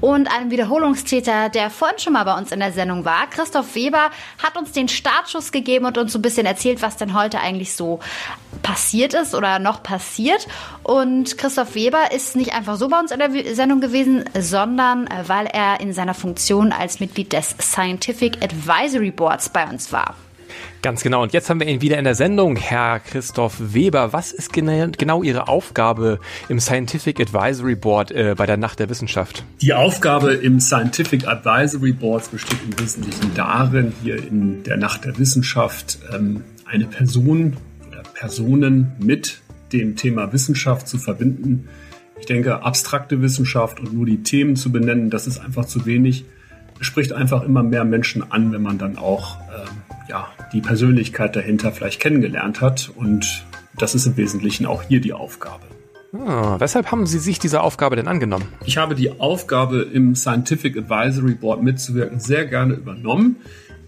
[0.00, 3.28] Und einem Wiederholungstäter, der vorhin schon mal bei uns in der Sendung war.
[3.30, 4.10] Christoph Weber
[4.42, 7.74] hat uns den Startschuss gegeben und uns so ein bisschen erzählt, was denn heute eigentlich
[7.74, 8.00] so
[8.62, 10.46] passiert ist oder noch passiert.
[10.82, 15.24] Und Christoph Weber ist nicht einfach so bei uns in der Sendung gewesen, sondern äh,
[15.26, 20.14] weil er in seiner Funktion als Mitglied des Scientific Advisory Boards bei uns war.
[20.82, 21.22] Ganz genau.
[21.22, 24.12] Und jetzt haben wir ihn wieder in der Sendung, Herr Christoph Weber.
[24.12, 29.44] Was ist genau Ihre Aufgabe im Scientific Advisory Board äh, bei der Nacht der Wissenschaft?
[29.60, 35.18] Die Aufgabe im Scientific Advisory Board besteht im Wesentlichen darin, hier in der Nacht der
[35.18, 37.56] Wissenschaft ähm, eine Person
[37.88, 39.40] oder Personen mit
[39.72, 41.68] dem Thema Wissenschaft zu verbinden.
[42.18, 46.24] Ich denke, abstrakte Wissenschaft und nur die Themen zu benennen, das ist einfach zu wenig.
[46.80, 49.38] Es spricht einfach immer mehr Menschen an, wenn man dann auch
[50.08, 52.90] ja, die Persönlichkeit dahinter vielleicht kennengelernt hat.
[52.94, 53.44] Und
[53.78, 55.64] das ist im Wesentlichen auch hier die Aufgabe.
[56.12, 58.46] Ah, weshalb haben Sie sich dieser Aufgabe denn angenommen?
[58.64, 63.36] Ich habe die Aufgabe, im Scientific Advisory Board mitzuwirken, sehr gerne übernommen.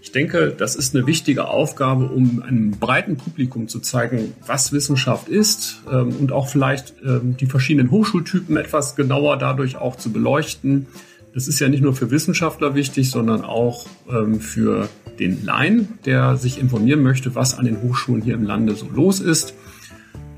[0.01, 5.27] Ich denke, das ist eine wichtige Aufgabe, um einem breiten Publikum zu zeigen, was Wissenschaft
[5.27, 10.87] ist ähm, und auch vielleicht ähm, die verschiedenen Hochschultypen etwas genauer dadurch auch zu beleuchten.
[11.33, 14.89] Das ist ja nicht nur für Wissenschaftler wichtig, sondern auch ähm, für
[15.19, 19.19] den Laien, der sich informieren möchte, was an den Hochschulen hier im Lande so los
[19.19, 19.53] ist.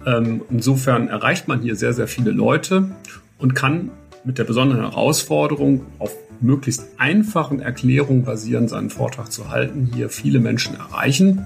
[0.06, 2.96] Ähm, insofern erreicht man hier sehr, sehr viele Leute
[3.38, 3.92] und kann
[4.24, 10.40] mit der besonderen Herausforderung, auf möglichst einfachen Erklärungen basierend seinen Vortrag zu halten, hier viele
[10.40, 11.46] Menschen erreichen.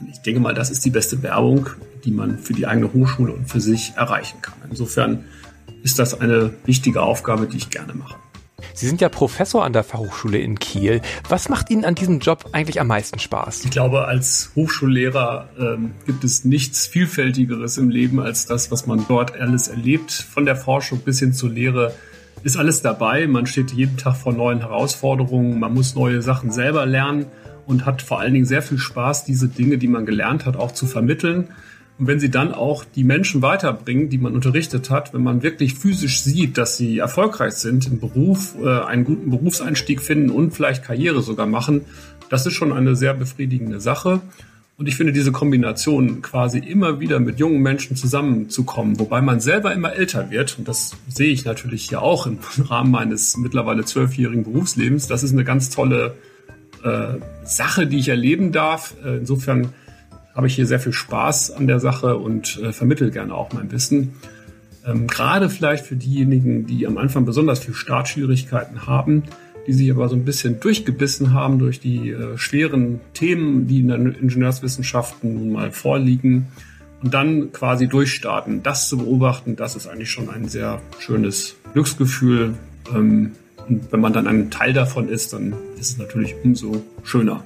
[0.00, 1.68] Und ich denke mal, das ist die beste Werbung,
[2.04, 4.54] die man für die eigene Hochschule und für sich erreichen kann.
[4.68, 5.24] Insofern
[5.82, 8.16] ist das eine wichtige Aufgabe, die ich gerne mache.
[8.78, 11.00] Sie sind ja Professor an der Fachhochschule in Kiel.
[11.28, 13.64] Was macht Ihnen an diesem Job eigentlich am meisten Spaß?
[13.64, 19.04] Ich glaube, als Hochschullehrer ähm, gibt es nichts Vielfältigeres im Leben als das, was man
[19.08, 20.12] dort alles erlebt.
[20.12, 21.92] Von der Forschung bis hin zur Lehre
[22.44, 23.26] ist alles dabei.
[23.26, 25.58] Man steht jeden Tag vor neuen Herausforderungen.
[25.58, 27.26] Man muss neue Sachen selber lernen
[27.66, 30.70] und hat vor allen Dingen sehr viel Spaß, diese Dinge, die man gelernt hat, auch
[30.70, 31.48] zu vermitteln.
[31.98, 35.74] Und wenn sie dann auch die Menschen weiterbringen, die man unterrichtet hat, wenn man wirklich
[35.74, 40.84] physisch sieht, dass sie erfolgreich sind im Beruf, äh, einen guten Berufseinstieg finden und vielleicht
[40.84, 41.86] Karriere sogar machen,
[42.30, 44.20] das ist schon eine sehr befriedigende Sache.
[44.76, 49.74] Und ich finde diese Kombination quasi immer wieder mit jungen Menschen zusammenzukommen, wobei man selber
[49.74, 54.44] immer älter wird, und das sehe ich natürlich hier auch im Rahmen meines mittlerweile zwölfjährigen
[54.44, 56.14] Berufslebens, das ist eine ganz tolle
[56.84, 58.94] äh, Sache, die ich erleben darf.
[59.04, 59.72] Äh, insofern
[60.38, 63.72] habe ich hier sehr viel Spaß an der Sache und äh, vermittle gerne auch mein
[63.72, 64.12] Wissen.
[64.86, 69.24] Ähm, gerade vielleicht für diejenigen, die am Anfang besonders viel Startschwierigkeiten haben,
[69.66, 73.88] die sich aber so ein bisschen durchgebissen haben durch die äh, schweren Themen, die in
[73.88, 76.46] den Ingenieurswissenschaften nun mal vorliegen
[77.02, 78.62] und dann quasi durchstarten.
[78.62, 82.54] Das zu beobachten, das ist eigentlich schon ein sehr schönes Glücksgefühl.
[82.94, 83.32] Ähm,
[83.68, 87.42] und wenn man dann ein Teil davon ist, dann ist es natürlich umso schöner.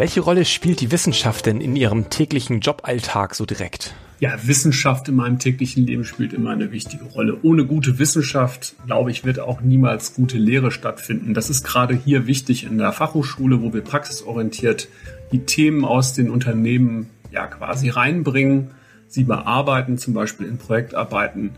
[0.00, 3.92] Welche Rolle spielt die Wissenschaft denn in Ihrem täglichen Joballtag so direkt?
[4.18, 7.36] Ja, Wissenschaft in meinem täglichen Leben spielt immer eine wichtige Rolle.
[7.42, 11.34] Ohne gute Wissenschaft, glaube ich, wird auch niemals gute Lehre stattfinden.
[11.34, 14.88] Das ist gerade hier wichtig in der Fachhochschule, wo wir praxisorientiert
[15.32, 18.70] die Themen aus den Unternehmen ja quasi reinbringen,
[19.06, 21.50] sie bearbeiten, zum Beispiel in Projektarbeiten,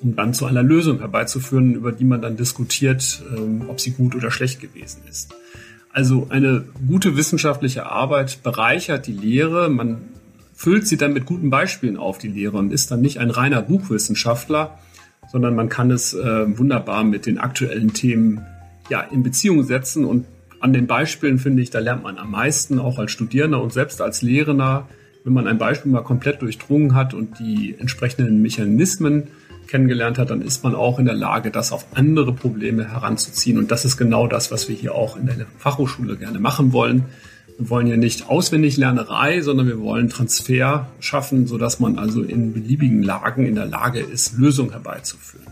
[0.00, 4.14] um dann zu einer Lösung herbeizuführen, über die man dann diskutiert, ähm, ob sie gut
[4.14, 5.34] oder schlecht gewesen ist.
[5.92, 9.68] Also eine gute wissenschaftliche Arbeit bereichert die Lehre.
[9.68, 9.98] Man
[10.54, 13.62] füllt sie dann mit guten Beispielen auf, die Lehre, und ist dann nicht ein reiner
[13.62, 14.78] Buchwissenschaftler,
[15.32, 18.46] sondern man kann es äh, wunderbar mit den aktuellen Themen
[18.88, 20.04] ja, in Beziehung setzen.
[20.04, 20.26] Und
[20.60, 24.00] an den Beispielen, finde ich, da lernt man am meisten, auch als Studierender und selbst
[24.00, 24.88] als Lehrender,
[25.24, 29.28] wenn man ein Beispiel mal komplett durchdrungen hat und die entsprechenden Mechanismen
[29.70, 33.58] kennengelernt hat, dann ist man auch in der Lage, das auf andere Probleme heranzuziehen.
[33.58, 37.06] Und das ist genau das, was wir hier auch in der Fachhochschule gerne machen wollen.
[37.58, 42.52] Wir wollen ja nicht auswendig Lernerei, sondern wir wollen Transfer schaffen, sodass man also in
[42.52, 45.46] beliebigen Lagen in der Lage ist, Lösungen herbeizuführen.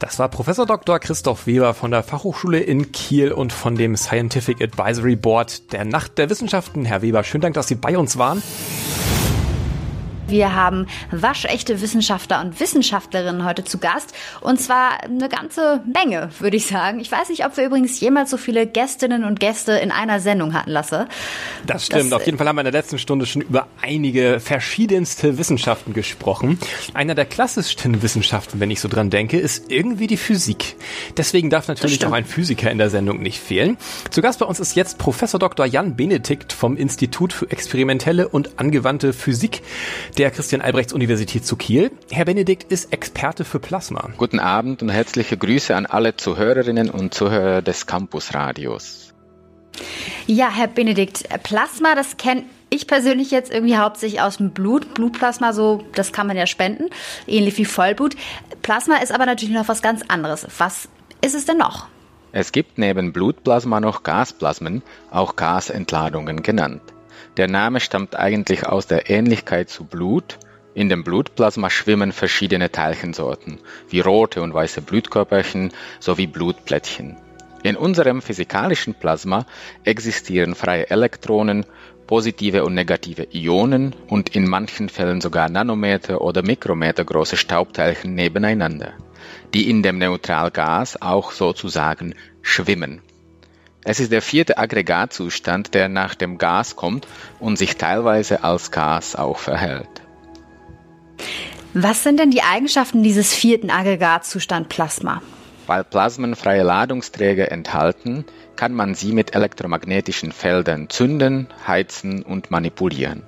[0.00, 0.98] Das war Professor Dr.
[0.98, 6.18] Christoph Weber von der Fachhochschule in Kiel und von dem Scientific Advisory Board der Nacht
[6.18, 6.84] der Wissenschaften.
[6.84, 8.42] Herr Weber, schönen Dank, dass Sie bei uns waren.
[10.26, 14.14] Wir haben waschechte Wissenschaftler und Wissenschaftlerinnen heute zu Gast.
[14.40, 16.98] Und zwar eine ganze Menge, würde ich sagen.
[17.00, 20.54] Ich weiß nicht, ob wir übrigens jemals so viele Gästinnen und Gäste in einer Sendung
[20.54, 21.08] hatten, Lasse.
[21.66, 22.06] Das stimmt.
[22.06, 25.92] Das, Auf jeden Fall haben wir in der letzten Stunde schon über einige verschiedenste Wissenschaften
[25.92, 26.58] gesprochen.
[26.94, 30.76] Einer der klassischsten Wissenschaften, wenn ich so dran denke, ist irgendwie die Physik.
[31.18, 33.76] Deswegen darf natürlich auch ein Physiker in der Sendung nicht fehlen.
[34.10, 35.66] Zu Gast bei uns ist jetzt Professor Dr.
[35.66, 39.62] Jan Benedikt vom Institut für experimentelle und angewandte Physik
[40.18, 41.90] der Christian-Albrechts-Universität zu Kiel.
[42.10, 44.10] Herr Benedikt ist Experte für Plasma.
[44.16, 49.12] Guten Abend und herzliche Grüße an alle Zuhörerinnen und Zuhörer des Campus-Radios.
[50.26, 54.94] Ja, Herr Benedikt, Plasma, das kenne ich persönlich jetzt irgendwie hauptsächlich aus dem Blut.
[54.94, 56.90] Blutplasma, so, das kann man ja spenden,
[57.26, 58.16] ähnlich wie Vollblut.
[58.62, 60.46] Plasma ist aber natürlich noch was ganz anderes.
[60.58, 60.88] Was
[61.22, 61.88] ist es denn noch?
[62.32, 66.82] Es gibt neben Blutplasma noch Gasplasmen, auch Gasentladungen genannt.
[67.36, 70.38] Der Name stammt eigentlich aus der Ähnlichkeit zu Blut.
[70.74, 77.16] In dem Blutplasma schwimmen verschiedene Teilchensorten, wie rote und weiße Blutkörperchen sowie Blutplättchen.
[77.62, 79.46] In unserem physikalischen Plasma
[79.84, 81.64] existieren freie Elektronen,
[82.06, 88.94] positive und negative Ionen und in manchen Fällen sogar Nanometer oder Mikrometer große Staubteilchen nebeneinander
[89.54, 93.00] die in dem Neutralgas auch sozusagen schwimmen.
[93.84, 97.06] Es ist der vierte Aggregatzustand, der nach dem Gas kommt
[97.38, 100.02] und sich teilweise als Gas auch verhält.
[101.74, 105.20] Was sind denn die Eigenschaften dieses vierten Aggregatzustand Plasma?
[105.66, 108.24] Weil Plasmen freie Ladungsträger enthalten,
[108.56, 113.22] kann man sie mit elektromagnetischen Feldern zünden, heizen und manipulieren.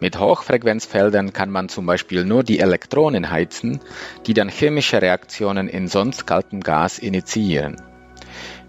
[0.00, 3.80] Mit Hochfrequenzfeldern kann man zum Beispiel nur die Elektronen heizen,
[4.26, 7.76] die dann chemische Reaktionen in sonst kaltem Gas initiieren.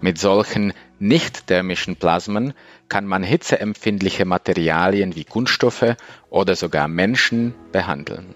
[0.00, 2.54] Mit solchen nicht-thermischen Plasmen
[2.88, 5.96] kann man hitzeempfindliche Materialien wie Kunststoffe
[6.30, 8.34] oder sogar Menschen behandeln.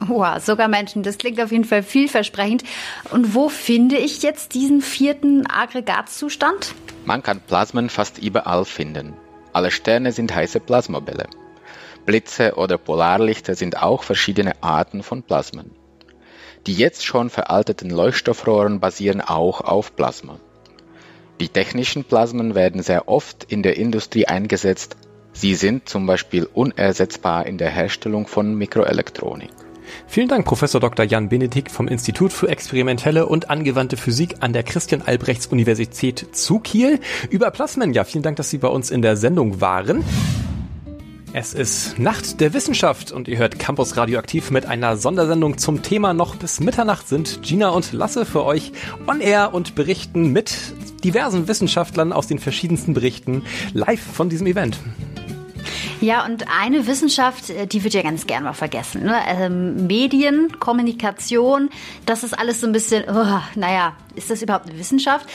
[0.00, 1.02] Wow, sogar Menschen.
[1.02, 2.64] Das klingt auf jeden Fall vielversprechend.
[3.10, 6.74] Und wo finde ich jetzt diesen vierten Aggregatzustand?
[7.04, 9.14] Man kann Plasmen fast überall finden.
[9.52, 11.28] Alle Sterne sind heiße Plasmobälle.
[12.04, 15.70] Blitze oder Polarlichter sind auch verschiedene Arten von Plasmen.
[16.66, 20.38] Die jetzt schon veralteten Leuchtstoffrohren basieren auch auf Plasma.
[21.40, 24.96] Die technischen Plasmen werden sehr oft in der Industrie eingesetzt.
[25.32, 29.50] Sie sind zum Beispiel unersetzbar in der Herstellung von Mikroelektronik.
[30.06, 31.04] Vielen Dank, Professor Dr.
[31.04, 36.60] Jan Benedikt vom Institut für experimentelle und angewandte Physik an der Christian Albrechts Universität zu
[36.60, 37.92] Kiel über Plasmen.
[37.92, 40.04] Ja, vielen Dank, dass Sie bei uns in der Sendung waren.
[41.36, 46.14] Es ist Nacht der Wissenschaft und ihr hört Campus Radioaktiv mit einer Sondersendung zum Thema.
[46.14, 48.70] Noch bis Mitternacht sind Gina und Lasse für euch
[49.08, 50.56] on air und berichten mit
[51.02, 53.42] diversen Wissenschaftlern aus den verschiedensten Berichten
[53.72, 54.78] live von diesem Event.
[56.00, 59.02] Ja, und eine Wissenschaft, äh, die wird ja ganz gern mal vergessen.
[59.02, 59.16] Ne?
[59.26, 61.68] Ähm, Medien, Kommunikation,
[62.06, 65.26] das ist alles so ein bisschen, oh, naja, ist das überhaupt eine Wissenschaft?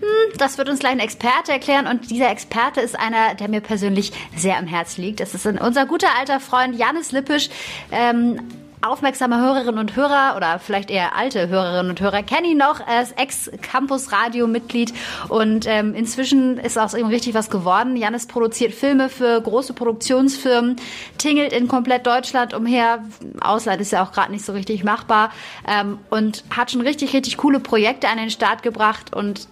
[0.00, 3.60] Hm, das wird uns gleich ein Experte erklären und dieser Experte ist einer, der mir
[3.60, 5.20] persönlich sehr am Herz liegt.
[5.20, 7.50] Das ist unser guter alter Freund Janis Lippisch.
[7.92, 8.40] Ähm,
[8.82, 12.80] aufmerksame Hörerinnen und Hörer oder vielleicht eher alte Hörerinnen und Hörer kennen ihn noch.
[12.80, 14.94] Ist Ex-Campus-Radio-Mitglied
[15.28, 17.96] und ähm, inzwischen ist aus ihm richtig was geworden.
[17.96, 20.76] Janis produziert Filme für große Produktionsfirmen,
[21.18, 23.04] tingelt in komplett Deutschland umher.
[23.40, 25.30] Ausland ist ja auch gerade nicht so richtig machbar
[25.68, 29.46] ähm, und hat schon richtig, richtig coole Projekte an den Start gebracht und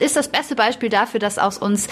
[0.00, 1.88] ist das beste Beispiel dafür, dass aus uns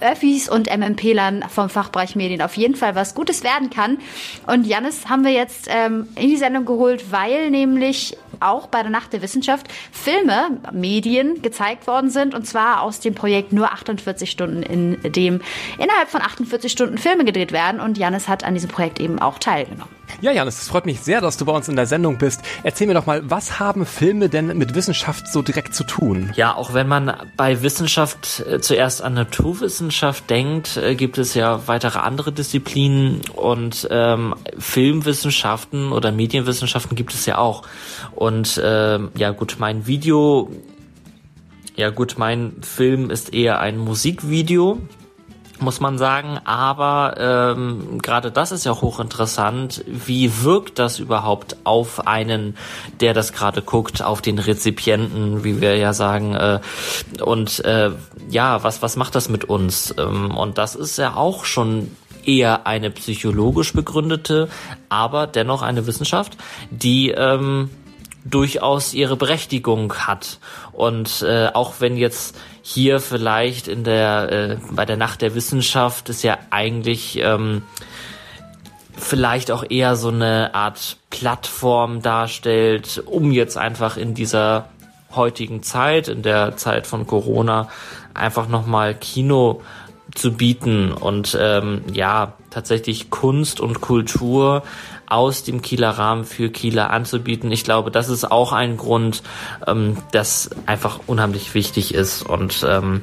[0.00, 3.98] Öffis und MMP-Lern vom Fachbereich Medien auf jeden Fall was Gutes werden kann.
[4.46, 8.90] Und Jannis haben wir jetzt ähm, in die Sendung geholt, weil nämlich auch bei der
[8.90, 14.28] Nacht der Wissenschaft Filme, Medien gezeigt worden sind und zwar aus dem Projekt nur 48
[14.28, 15.40] Stunden, in dem
[15.78, 19.38] innerhalb von 48 Stunden Filme gedreht werden und Jannis hat an diesem Projekt eben auch
[19.38, 20.01] teilgenommen.
[20.20, 22.42] Ja, Janis, es freut mich sehr, dass du bei uns in der Sendung bist.
[22.62, 26.32] Erzähl mir doch mal, was haben Filme denn mit Wissenschaft so direkt zu tun?
[26.36, 31.66] Ja, auch wenn man bei Wissenschaft äh, zuerst an Naturwissenschaft denkt, äh, gibt es ja
[31.66, 37.62] weitere andere Disziplinen und ähm, Filmwissenschaften oder Medienwissenschaften gibt es ja auch.
[38.14, 40.50] Und ähm, ja gut, mein Video,
[41.76, 44.78] ja gut, mein Film ist eher ein Musikvideo
[45.60, 46.38] muss man sagen.
[46.44, 49.84] Aber ähm, gerade das ist ja hochinteressant.
[49.86, 52.56] Wie wirkt das überhaupt auf einen,
[53.00, 56.34] der das gerade guckt, auf den Rezipienten, wie wir ja sagen.
[56.34, 56.60] Äh,
[57.22, 57.90] und äh,
[58.28, 59.94] ja, was, was macht das mit uns?
[59.98, 61.90] Ähm, und das ist ja auch schon
[62.24, 64.48] eher eine psychologisch begründete,
[64.88, 66.36] aber dennoch eine Wissenschaft,
[66.70, 67.70] die ähm,
[68.24, 70.38] durchaus ihre Berechtigung hat.
[70.72, 76.08] Und äh, auch wenn jetzt hier vielleicht in der äh, bei der Nacht der Wissenschaft
[76.08, 77.62] ist ja eigentlich ähm,
[78.96, 84.68] vielleicht auch eher so eine Art Plattform darstellt, um jetzt einfach in dieser
[85.14, 87.68] heutigen Zeit, in der Zeit von Corona,
[88.14, 89.62] einfach nochmal Kino
[90.14, 94.62] zu bieten und ähm, ja, tatsächlich Kunst und Kultur
[95.06, 97.50] aus dem Kieler Rahmen für Kieler anzubieten.
[97.52, 99.22] Ich glaube, das ist auch ein Grund,
[99.66, 103.02] ähm, das einfach unheimlich wichtig ist und ähm,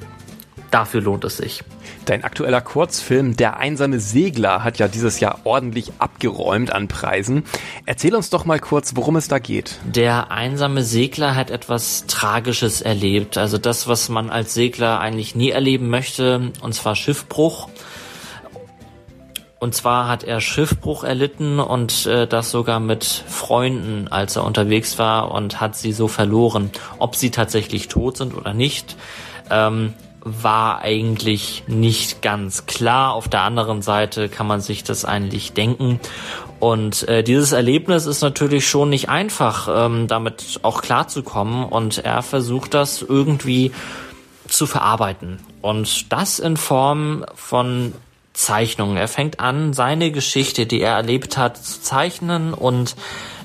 [0.71, 1.63] dafür lohnt es sich.
[2.05, 7.43] Dein aktueller Kurzfilm Der einsame Segler hat ja dieses Jahr ordentlich abgeräumt an Preisen.
[7.85, 9.79] Erzähl uns doch mal kurz, worum es da geht.
[9.85, 13.37] Der einsame Segler hat etwas Tragisches erlebt.
[13.37, 17.69] Also das, was man als Segler eigentlich nie erleben möchte, und zwar Schiffbruch.
[19.59, 24.97] Und zwar hat er Schiffbruch erlitten und äh, das sogar mit Freunden, als er unterwegs
[24.97, 26.71] war und hat sie so verloren.
[26.97, 28.95] Ob sie tatsächlich tot sind oder nicht,
[29.51, 29.93] ähm,
[30.41, 33.13] war eigentlich nicht ganz klar.
[33.13, 35.99] Auf der anderen Seite kann man sich das eigentlich denken.
[36.59, 41.65] Und äh, dieses Erlebnis ist natürlich schon nicht einfach, ähm, damit auch klarzukommen.
[41.65, 43.71] Und er versucht das irgendwie
[44.47, 45.39] zu verarbeiten.
[45.61, 47.93] Und das in Form von
[48.33, 48.95] Zeichnungen.
[48.95, 52.95] Er fängt an, seine Geschichte, die er erlebt hat, zu zeichnen und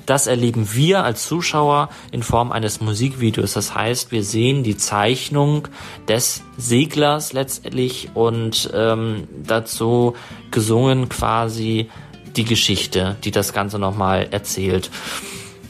[0.05, 3.53] das erleben wir als Zuschauer in Form eines Musikvideos.
[3.53, 5.67] Das heißt, wir sehen die Zeichnung
[6.07, 10.15] des Seglers letztlich und ähm, dazu
[10.51, 11.89] gesungen quasi
[12.35, 14.89] die Geschichte, die das Ganze nochmal erzählt.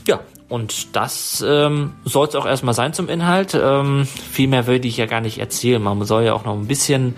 [0.07, 0.19] Ja,
[0.49, 3.57] und das ähm, soll es auch erstmal sein zum Inhalt.
[3.59, 5.81] Ähm, viel mehr würde ich ja gar nicht erzählen.
[5.81, 7.15] Man soll ja auch noch ein bisschen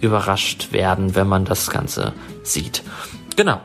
[0.00, 2.82] überrascht werden, wenn man das Ganze sieht.
[3.36, 3.60] Genau.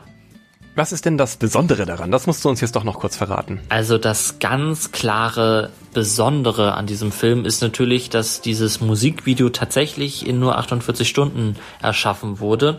[0.78, 2.12] Was ist denn das Besondere daran?
[2.12, 3.58] Das musst du uns jetzt doch noch kurz verraten.
[3.68, 10.38] Also das ganz klare Besondere an diesem Film ist natürlich, dass dieses Musikvideo tatsächlich in
[10.38, 12.78] nur 48 Stunden erschaffen wurde.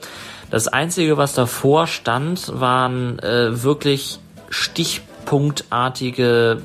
[0.50, 4.20] Das Einzige, was davor stand, waren äh, wirklich
[4.50, 6.62] stichpunktartige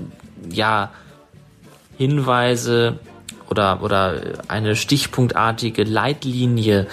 [0.48, 0.92] ja,
[1.98, 3.00] Hinweise
[3.50, 6.86] oder, oder eine stichpunktartige Leitlinie,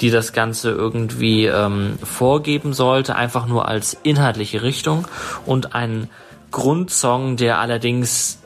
[0.00, 5.06] die das Ganze irgendwie ähm, vorgeben sollte, einfach nur als inhaltliche Richtung
[5.44, 6.08] und ein
[6.50, 8.38] Grundsong, der allerdings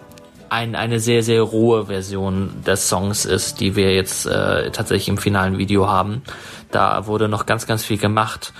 [0.48, 5.18] ein, eine sehr, sehr rohe Version des Songs ist, die wir jetzt äh, tatsächlich im
[5.18, 6.22] finalen Video haben.
[6.70, 8.52] Da wurde noch ganz, ganz viel gemacht.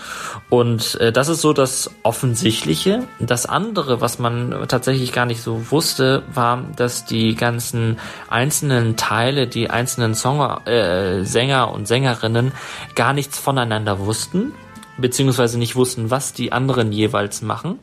[0.48, 3.06] Und äh, das ist so das Offensichtliche.
[3.20, 7.98] Das andere, was man tatsächlich gar nicht so wusste, war, dass die ganzen
[8.28, 12.52] einzelnen Teile, die einzelnen Song äh, Sänger und Sängerinnen
[12.96, 14.52] gar nichts voneinander wussten,
[14.98, 17.78] beziehungsweise nicht wussten, was die anderen jeweils machen,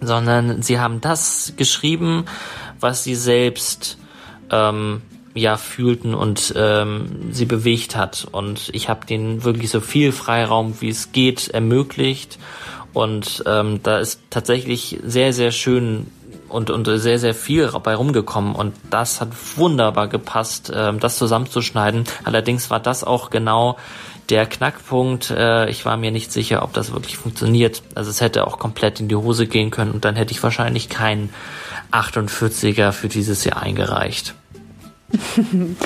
[0.00, 2.24] sondern sie haben das geschrieben,
[2.80, 3.96] was sie selbst
[4.50, 5.02] ähm,
[5.36, 8.26] ja fühlten und ähm, sie bewegt hat.
[8.30, 12.38] Und ich habe denen wirklich so viel Freiraum, wie es geht, ermöglicht.
[12.92, 16.06] Und ähm, da ist tatsächlich sehr, sehr schön
[16.48, 18.54] und, und sehr, sehr viel bei rumgekommen.
[18.54, 22.04] Und das hat wunderbar gepasst, ähm, das zusammenzuschneiden.
[22.24, 23.76] Allerdings war das auch genau
[24.30, 25.30] der Knackpunkt.
[25.30, 27.82] Äh, ich war mir nicht sicher, ob das wirklich funktioniert.
[27.94, 30.88] Also es hätte auch komplett in die Hose gehen können und dann hätte ich wahrscheinlich
[30.88, 31.32] keinen
[31.92, 34.34] 48er für dieses Jahr eingereicht.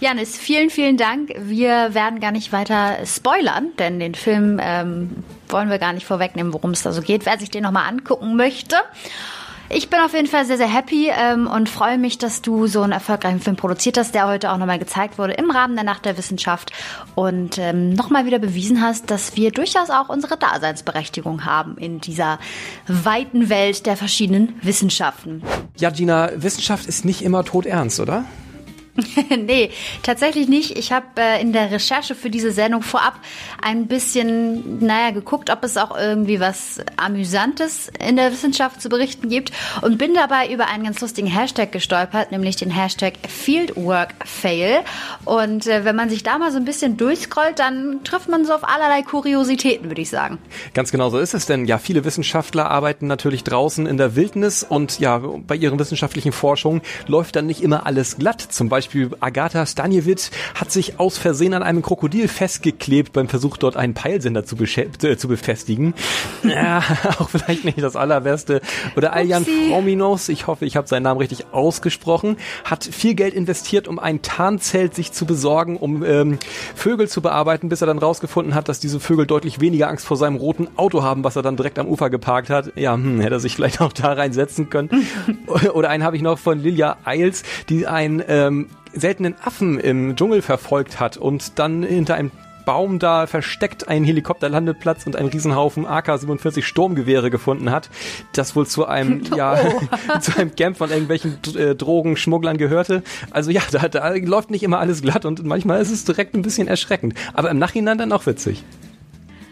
[0.00, 1.32] Janis, vielen, vielen Dank.
[1.38, 6.52] Wir werden gar nicht weiter spoilern, denn den Film ähm, wollen wir gar nicht vorwegnehmen,
[6.52, 7.26] worum es da so geht.
[7.26, 8.76] Wer sich den nochmal angucken möchte.
[9.72, 12.82] Ich bin auf jeden Fall sehr, sehr happy ähm, und freue mich, dass du so
[12.82, 16.04] einen erfolgreichen Film produziert hast, der heute auch nochmal gezeigt wurde im Rahmen der Nacht
[16.06, 16.72] der Wissenschaft
[17.14, 22.40] und ähm, nochmal wieder bewiesen hast, dass wir durchaus auch unsere Daseinsberechtigung haben in dieser
[22.88, 25.44] weiten Welt der verschiedenen Wissenschaften.
[25.78, 28.24] Ja, Gina, Wissenschaft ist nicht immer todernst, oder?
[29.30, 29.70] nee,
[30.02, 30.76] tatsächlich nicht.
[30.76, 33.14] Ich habe äh, in der Recherche für diese Sendung vorab
[33.62, 39.28] ein bisschen, naja, geguckt, ob es auch irgendwie was Amüsantes in der Wissenschaft zu berichten
[39.28, 44.80] gibt und bin dabei über einen ganz lustigen Hashtag gestolpert, nämlich den Hashtag Fieldworkfail.
[45.24, 48.52] Und äh, wenn man sich da mal so ein bisschen durchscrollt, dann trifft man so
[48.52, 50.38] auf allerlei Kuriositäten, würde ich sagen.
[50.74, 54.64] Ganz genau so ist es, denn ja, viele Wissenschaftler arbeiten natürlich draußen in der Wildnis
[54.64, 58.40] und ja, bei ihren wissenschaftlichen Forschungen läuft dann nicht immer alles glatt.
[58.40, 63.58] Zum Beispiel Beispiel Agatha Stanjewitz hat sich aus Versehen an einem Krokodil festgeklebt beim Versuch,
[63.58, 65.92] dort einen Peilsender zu, äh, zu befestigen.
[66.44, 66.82] ja,
[67.18, 68.62] auch vielleicht nicht das Allerbeste.
[68.96, 73.86] Oder Aljan Frominos, ich hoffe, ich habe seinen Namen richtig ausgesprochen, hat viel Geld investiert,
[73.86, 76.38] um ein Tarnzelt sich zu besorgen, um ähm,
[76.74, 80.16] Vögel zu bearbeiten, bis er dann rausgefunden hat, dass diese Vögel deutlich weniger Angst vor
[80.16, 82.72] seinem roten Auto haben, was er dann direkt am Ufer geparkt hat.
[82.76, 85.06] Ja, hm, hätte er sich vielleicht auch da reinsetzen können.
[85.74, 90.42] Oder einen habe ich noch von Lilia Eils, die ein ähm, seltenen Affen im Dschungel
[90.42, 92.30] verfolgt hat und dann hinter einem
[92.64, 97.90] Baum da versteckt einen Helikopterlandeplatz und einen Riesenhaufen AK-47 Sturmgewehre gefunden hat,
[98.32, 99.36] das wohl zu einem, oh.
[99.36, 99.58] ja,
[100.20, 103.02] zu einem Camp von irgendwelchen äh, Drogenschmugglern gehörte.
[103.30, 106.42] Also ja, da, da läuft nicht immer alles glatt und manchmal ist es direkt ein
[106.42, 107.14] bisschen erschreckend.
[107.34, 108.62] Aber im Nachhinein dann auch witzig.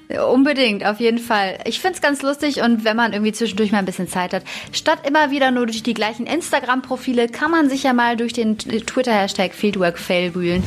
[0.08, 1.58] Unbedingt, auf jeden Fall.
[1.66, 4.42] Ich find's ganz lustig und wenn man irgendwie zwischendurch mal ein bisschen Zeit hat,
[4.72, 8.56] statt immer wieder nur durch die gleichen Instagram-Profile, kann man sich ja mal durch den
[8.56, 10.62] Twitter-Hashtag FieldworkFail wühlen.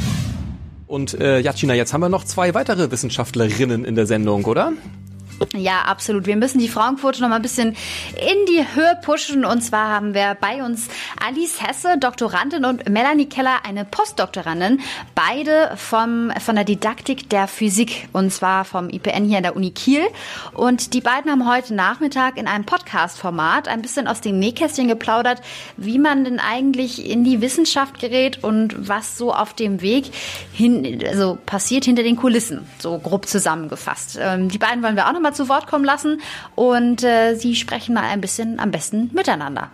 [0.86, 4.74] Und äh, ja, China, jetzt haben wir noch zwei weitere Wissenschaftlerinnen in der Sendung, oder?
[5.54, 6.28] Ja, absolut.
[6.28, 7.70] Wir müssen die Frauenquote noch mal ein bisschen
[8.16, 9.44] in die Höhe pushen.
[9.44, 10.88] Und zwar haben wir bei uns
[11.20, 14.82] Alice Hesse, Doktorandin, und Melanie Keller, eine Postdoktorandin.
[15.16, 18.08] Beide vom, von der Didaktik der Physik.
[18.14, 20.04] Und zwar vom IPN hier an der Uni Kiel.
[20.54, 25.42] Und die beiden haben heute Nachmittag in einem Podcast-Format ein bisschen aus dem Nähkästchen geplaudert,
[25.76, 30.12] wie man denn eigentlich in die Wissenschaft gerät und was so auf dem Weg
[30.54, 32.68] hin, also passiert hinter den Kulissen.
[32.80, 34.20] So grob zusammengefasst.
[34.22, 36.22] Ähm, die beiden wollen wir auch noch mal zu Wort kommen lassen
[36.56, 39.70] und äh, sie sprechen mal ein bisschen am besten miteinander.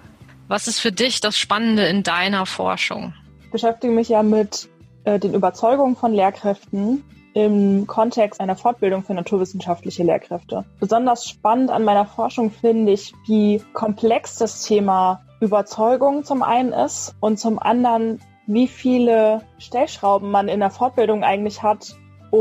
[0.47, 3.14] Was ist für dich das Spannende in deiner Forschung?
[3.43, 4.70] Ich beschäftige mich ja mit
[5.03, 7.03] äh, den Überzeugungen von Lehrkräften
[7.34, 10.66] im Kontext einer Fortbildung für naturwissenschaftliche Lehrkräfte.
[10.80, 17.16] Besonders spannend an meiner Forschung finde ich, wie komplex das Thema Überzeugung zum einen ist
[17.20, 21.95] und zum anderen, wie viele Stellschrauben man in der Fortbildung eigentlich hat,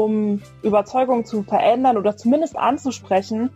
[0.05, 3.51] um Überzeugung zu verändern oder zumindest anzusprechen,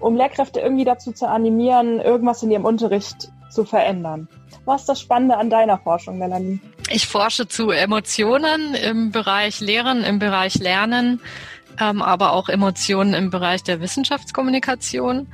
[0.00, 4.28] um Lehrkräfte irgendwie dazu zu animieren, irgendwas in ihrem Unterricht zu verändern.
[4.64, 6.60] Was ist das Spannende an deiner Forschung, Melanie?
[6.90, 11.20] Ich forsche zu Emotionen im Bereich Lehren, im Bereich Lernen,
[11.80, 15.28] ähm, aber auch Emotionen im Bereich der Wissenschaftskommunikation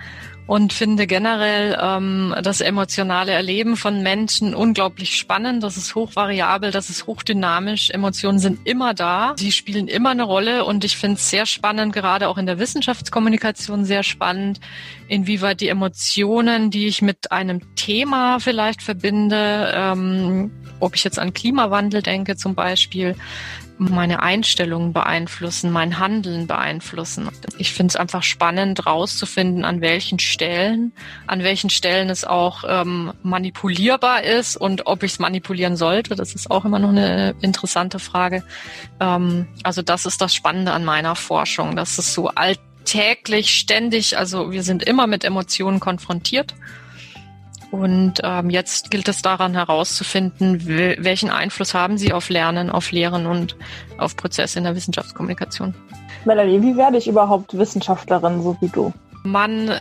[0.50, 5.62] und finde generell ähm, das emotionale Erleben von Menschen unglaublich spannend.
[5.62, 7.90] Das ist hochvariabel, das ist hochdynamisch.
[7.90, 11.92] Emotionen sind immer da, sie spielen immer eine Rolle und ich finde es sehr spannend,
[11.92, 14.58] gerade auch in der Wissenschaftskommunikation sehr spannend,
[15.06, 21.32] inwieweit die Emotionen, die ich mit einem Thema vielleicht verbinde, ähm, ob ich jetzt an
[21.32, 23.14] Klimawandel denke zum Beispiel,
[23.88, 27.28] meine Einstellungen beeinflussen, mein Handeln beeinflussen.
[27.56, 30.92] Ich finde es einfach spannend, rauszufinden, an welchen Stellen,
[31.26, 36.14] an welchen Stellen es auch ähm, manipulierbar ist und ob ich es manipulieren sollte.
[36.14, 38.44] Das ist auch immer noch eine interessante Frage.
[39.00, 41.74] Ähm, also das ist das Spannende an meiner Forschung.
[41.74, 46.54] Das ist so alltäglich, ständig, also wir sind immer mit Emotionen konfrontiert.
[47.70, 53.26] Und ähm, jetzt gilt es daran herauszufinden, welchen Einfluss haben sie auf Lernen, auf Lehren
[53.26, 53.56] und
[53.98, 55.74] auf Prozesse in der Wissenschaftskommunikation.
[56.24, 58.92] Melanie, wie werde ich überhaupt Wissenschaftlerin, so wie du?
[59.22, 59.78] Man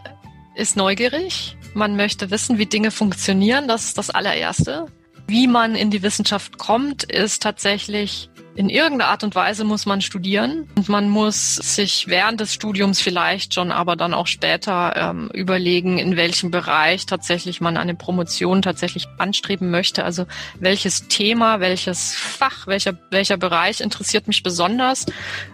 [0.55, 4.85] ist neugierig, man möchte wissen, wie Dinge funktionieren, das ist das allererste.
[5.27, 8.29] Wie man in die Wissenschaft kommt, ist tatsächlich
[8.59, 12.99] in irgendeiner Art und Weise muss man studieren und man muss sich während des Studiums
[12.99, 18.61] vielleicht schon, aber dann auch später ähm, überlegen, in welchem Bereich tatsächlich man eine Promotion
[18.61, 20.03] tatsächlich anstreben möchte.
[20.03, 20.25] Also
[20.59, 25.05] welches Thema, welches Fach, welcher, welcher Bereich interessiert mich besonders.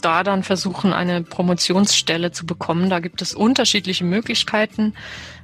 [0.01, 2.89] Da dann versuchen, eine Promotionsstelle zu bekommen.
[2.89, 4.95] Da gibt es unterschiedliche Möglichkeiten.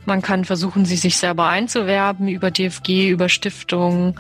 [0.07, 4.15] Man kann versuchen, sie sich selber einzuwerben über DFG, über Stiftungen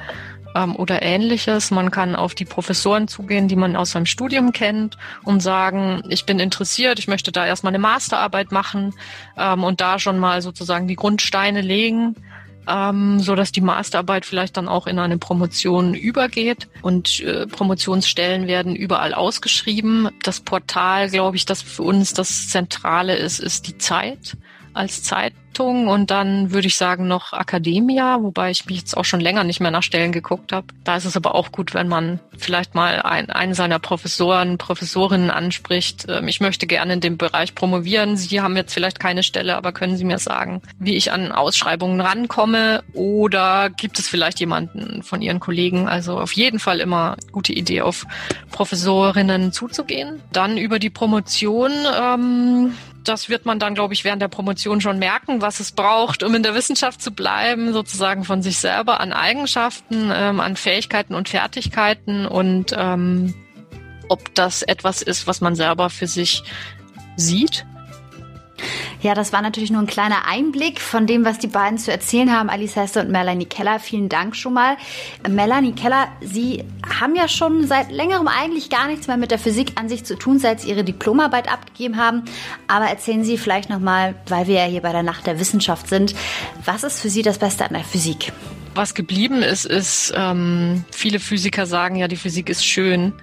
[0.55, 1.71] ähm, oder ähnliches.
[1.71, 6.25] Man kann auf die Professoren zugehen, die man aus seinem Studium kennt und sagen, ich
[6.25, 8.93] bin interessiert, ich möchte da erstmal eine Masterarbeit machen
[9.37, 12.15] ähm, und da schon mal sozusagen die Grundsteine legen.
[12.67, 18.45] Ähm, so dass die Masterarbeit vielleicht dann auch in eine Promotion übergeht und äh, Promotionsstellen
[18.45, 20.09] werden überall ausgeschrieben.
[20.21, 24.37] Das Portal, glaube ich, das für uns das Zentrale ist, ist die Zeit
[24.73, 29.19] als Zeitung und dann würde ich sagen noch Academia, wobei ich mich jetzt auch schon
[29.19, 30.67] länger nicht mehr nach Stellen geguckt habe.
[30.83, 35.29] Da ist es aber auch gut, wenn man vielleicht mal ein, einen seiner Professoren, Professorinnen
[35.29, 36.07] anspricht.
[36.09, 38.17] Ähm, ich möchte gerne in dem Bereich promovieren.
[38.17, 42.01] Sie haben jetzt vielleicht keine Stelle, aber können Sie mir sagen, wie ich an Ausschreibungen
[42.01, 42.83] rankomme?
[42.93, 45.87] Oder gibt es vielleicht jemanden von Ihren Kollegen?
[45.87, 48.07] Also auf jeden Fall immer gute Idee, auf
[48.51, 50.21] Professorinnen zuzugehen.
[50.31, 52.73] Dann über die Promotion ähm,
[53.03, 56.35] das wird man dann, glaube ich, während der Promotion schon merken, was es braucht, um
[56.35, 61.29] in der Wissenschaft zu bleiben, sozusagen von sich selber an Eigenschaften, ähm, an Fähigkeiten und
[61.29, 63.33] Fertigkeiten und ähm,
[64.09, 66.43] ob das etwas ist, was man selber für sich
[67.15, 67.65] sieht
[69.01, 72.31] ja, das war natürlich nur ein kleiner Einblick von dem, was die beiden zu erzählen
[72.31, 73.79] haben, Alice Hesse und Melanie Keller.
[73.79, 74.77] Vielen Dank schon mal.
[75.27, 76.63] Melanie Keller, Sie
[76.99, 80.15] haben ja schon seit längerem eigentlich gar nichts mehr mit der Physik an sich zu
[80.15, 82.23] tun, seit Sie Ihre Diplomarbeit abgegeben haben.
[82.67, 86.15] Aber erzählen Sie vielleicht nochmal, weil wir ja hier bei der Nacht der Wissenschaft sind,
[86.65, 88.31] was ist für Sie das Beste an der Physik?
[88.73, 93.13] Was geblieben ist, ist, ähm, viele Physiker sagen ja, die Physik ist schön.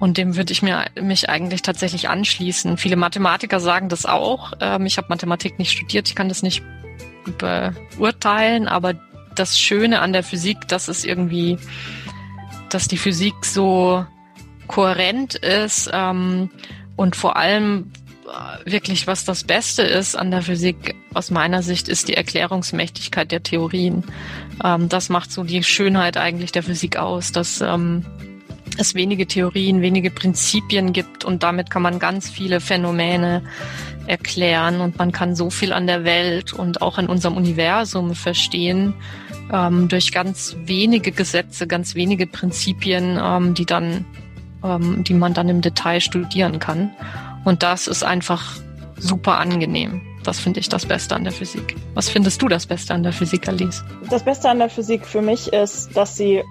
[0.00, 2.78] Und dem würde ich mir, mich eigentlich tatsächlich anschließen.
[2.78, 4.54] Viele Mathematiker sagen das auch.
[4.60, 6.62] Ähm, ich habe Mathematik nicht studiert, ich kann das nicht
[7.38, 8.94] beurteilen, aber
[9.34, 11.58] das Schöne an der Physik, dass es irgendwie,
[12.70, 14.04] dass die Physik so
[14.66, 16.50] kohärent ist ähm,
[16.96, 17.90] und vor allem
[18.26, 23.30] äh, wirklich, was das Beste ist an der Physik aus meiner Sicht, ist die Erklärungsmächtigkeit
[23.32, 24.04] der Theorien.
[24.64, 28.06] Ähm, das macht so die Schönheit eigentlich der Physik aus, dass ähm,
[28.78, 33.42] es wenige Theorien, wenige Prinzipien gibt und damit kann man ganz viele Phänomene
[34.06, 38.94] erklären und man kann so viel an der Welt und auch an unserem Universum verstehen
[39.52, 44.04] ähm, durch ganz wenige Gesetze, ganz wenige Prinzipien, ähm, die dann,
[44.64, 46.90] ähm, die man dann im Detail studieren kann.
[47.44, 48.56] Und das ist einfach
[48.96, 50.02] super angenehm.
[50.22, 51.76] Das finde ich das Beste an der Physik.
[51.94, 53.82] Was findest du das Beste an der Physik, Alice?
[54.10, 56.42] Das Beste an der Physik für mich ist, dass sie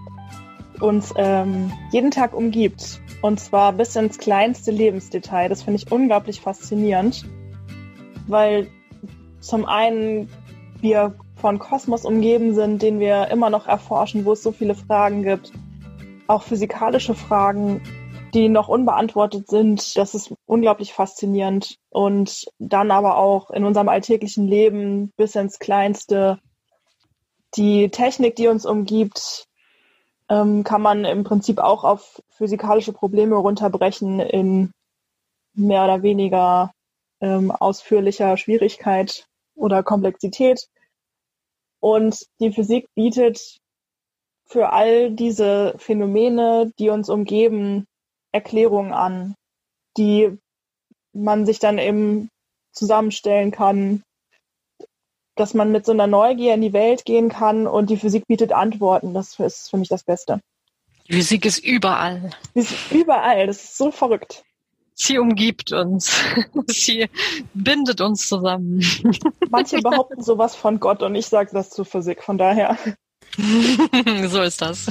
[0.81, 3.01] uns ähm, jeden Tag umgibt.
[3.21, 5.49] Und zwar bis ins kleinste Lebensdetail.
[5.49, 7.25] Das finde ich unglaublich faszinierend,
[8.27, 8.67] weil
[9.41, 10.29] zum einen
[10.81, 15.23] wir von Kosmos umgeben sind, den wir immer noch erforschen, wo es so viele Fragen
[15.23, 15.51] gibt.
[16.27, 17.81] Auch physikalische Fragen,
[18.33, 19.97] die noch unbeantwortet sind.
[19.97, 21.77] Das ist unglaublich faszinierend.
[21.89, 26.39] Und dann aber auch in unserem alltäglichen Leben bis ins Kleinste.
[27.55, 29.48] Die Technik, die uns umgibt,
[30.29, 34.71] ähm, kann man im Prinzip auch auf physikalische Probleme runterbrechen in
[35.53, 36.71] mehr oder weniger
[37.21, 40.67] ähm, ausführlicher Schwierigkeit oder Komplexität.
[41.81, 43.57] Und die Physik bietet
[44.45, 47.85] für all diese Phänomene, die uns umgeben,
[48.31, 49.35] Erklärungen an,
[49.97, 50.37] die
[51.13, 52.29] man sich dann eben
[52.71, 54.03] zusammenstellen kann,
[55.39, 58.51] dass man mit so einer Neugier in die Welt gehen kann und die Physik bietet
[58.51, 59.13] Antworten.
[59.13, 60.41] Das ist für mich das Beste.
[61.07, 62.31] Die Physik ist überall.
[62.53, 63.47] Sie ist überall.
[63.47, 64.43] Das ist so verrückt.
[64.93, 66.21] Sie umgibt uns.
[66.67, 67.09] Sie
[67.53, 68.83] bindet uns zusammen.
[69.49, 72.21] Manche behaupten sowas von Gott und ich sage das zur Physik.
[72.21, 72.77] Von daher.
[74.27, 74.87] so ist das.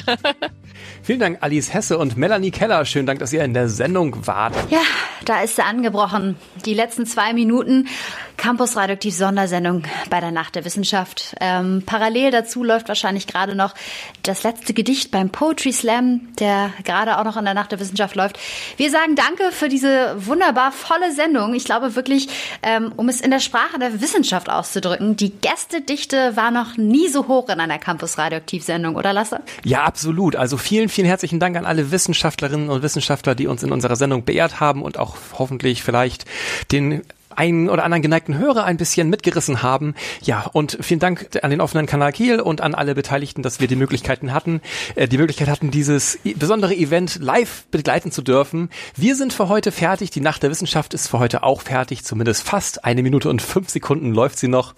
[1.03, 2.85] Vielen Dank, Alice Hesse und Melanie Keller.
[2.85, 4.55] Schönen Dank, dass ihr in der Sendung wart.
[4.71, 4.83] Ja,
[5.25, 6.37] da ist sie angebrochen.
[6.67, 7.89] Die letzten zwei Minuten
[8.37, 11.35] Campus Radioaktiv Sondersendung bei der Nacht der Wissenschaft.
[11.41, 13.75] Ähm, parallel dazu läuft wahrscheinlich gerade noch
[14.23, 18.15] das letzte Gedicht beim Poetry Slam, der gerade auch noch in der Nacht der Wissenschaft
[18.15, 18.39] läuft.
[18.77, 21.55] Wir sagen Danke für diese wunderbar volle Sendung.
[21.55, 22.29] Ich glaube wirklich,
[22.63, 27.27] ähm, um es in der Sprache der Wissenschaft auszudrücken, die Gästedichte war noch nie so
[27.27, 29.41] hoch in einer Campus Radioaktiv Sendung, oder Lasse?
[29.65, 30.37] Ja, absolut.
[30.37, 34.27] Also vielen, vielen herzlichen Dank an alle Wissenschaftlerinnen und Wissenschaftler, die uns in unserer Sendung
[34.27, 36.27] beehrt haben und auch hoffentlich vielleicht
[36.71, 39.95] den einen oder anderen geneigten Hörer ein bisschen mitgerissen haben.
[40.23, 43.69] Ja, und vielen Dank an den offenen Kanal Kiel und an alle Beteiligten, dass wir
[43.69, 44.61] die Möglichkeiten hatten,
[44.95, 48.69] äh, die Möglichkeit hatten, dieses besondere Event live begleiten zu dürfen.
[48.95, 50.11] Wir sind für heute fertig.
[50.11, 52.85] Die Nacht der Wissenschaft ist für heute auch fertig, zumindest fast.
[52.85, 54.75] Eine Minute und fünf Sekunden läuft sie noch.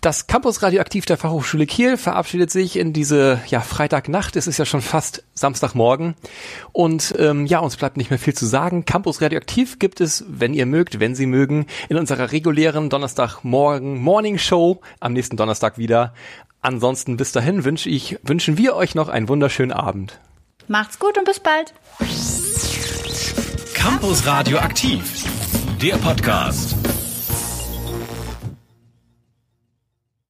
[0.00, 4.36] Das Campus Radioaktiv der Fachhochschule Kiel verabschiedet sich in diese ja, Freitagnacht.
[4.36, 6.14] Es ist ja schon fast Samstagmorgen.
[6.72, 8.84] Und ähm, ja, uns bleibt nicht mehr viel zu sagen.
[8.84, 14.38] Campus Radioaktiv gibt es, wenn ihr mögt, wenn Sie mögen, in unserer regulären Donnerstagmorgen Morning
[14.38, 16.14] Show am nächsten Donnerstag wieder.
[16.60, 20.18] Ansonsten bis dahin wünsche ich, wünschen wir euch noch einen wunderschönen Abend.
[20.68, 21.72] Macht's gut und bis bald.
[23.74, 25.24] Campus Radioaktiv,
[25.80, 26.74] der Podcast.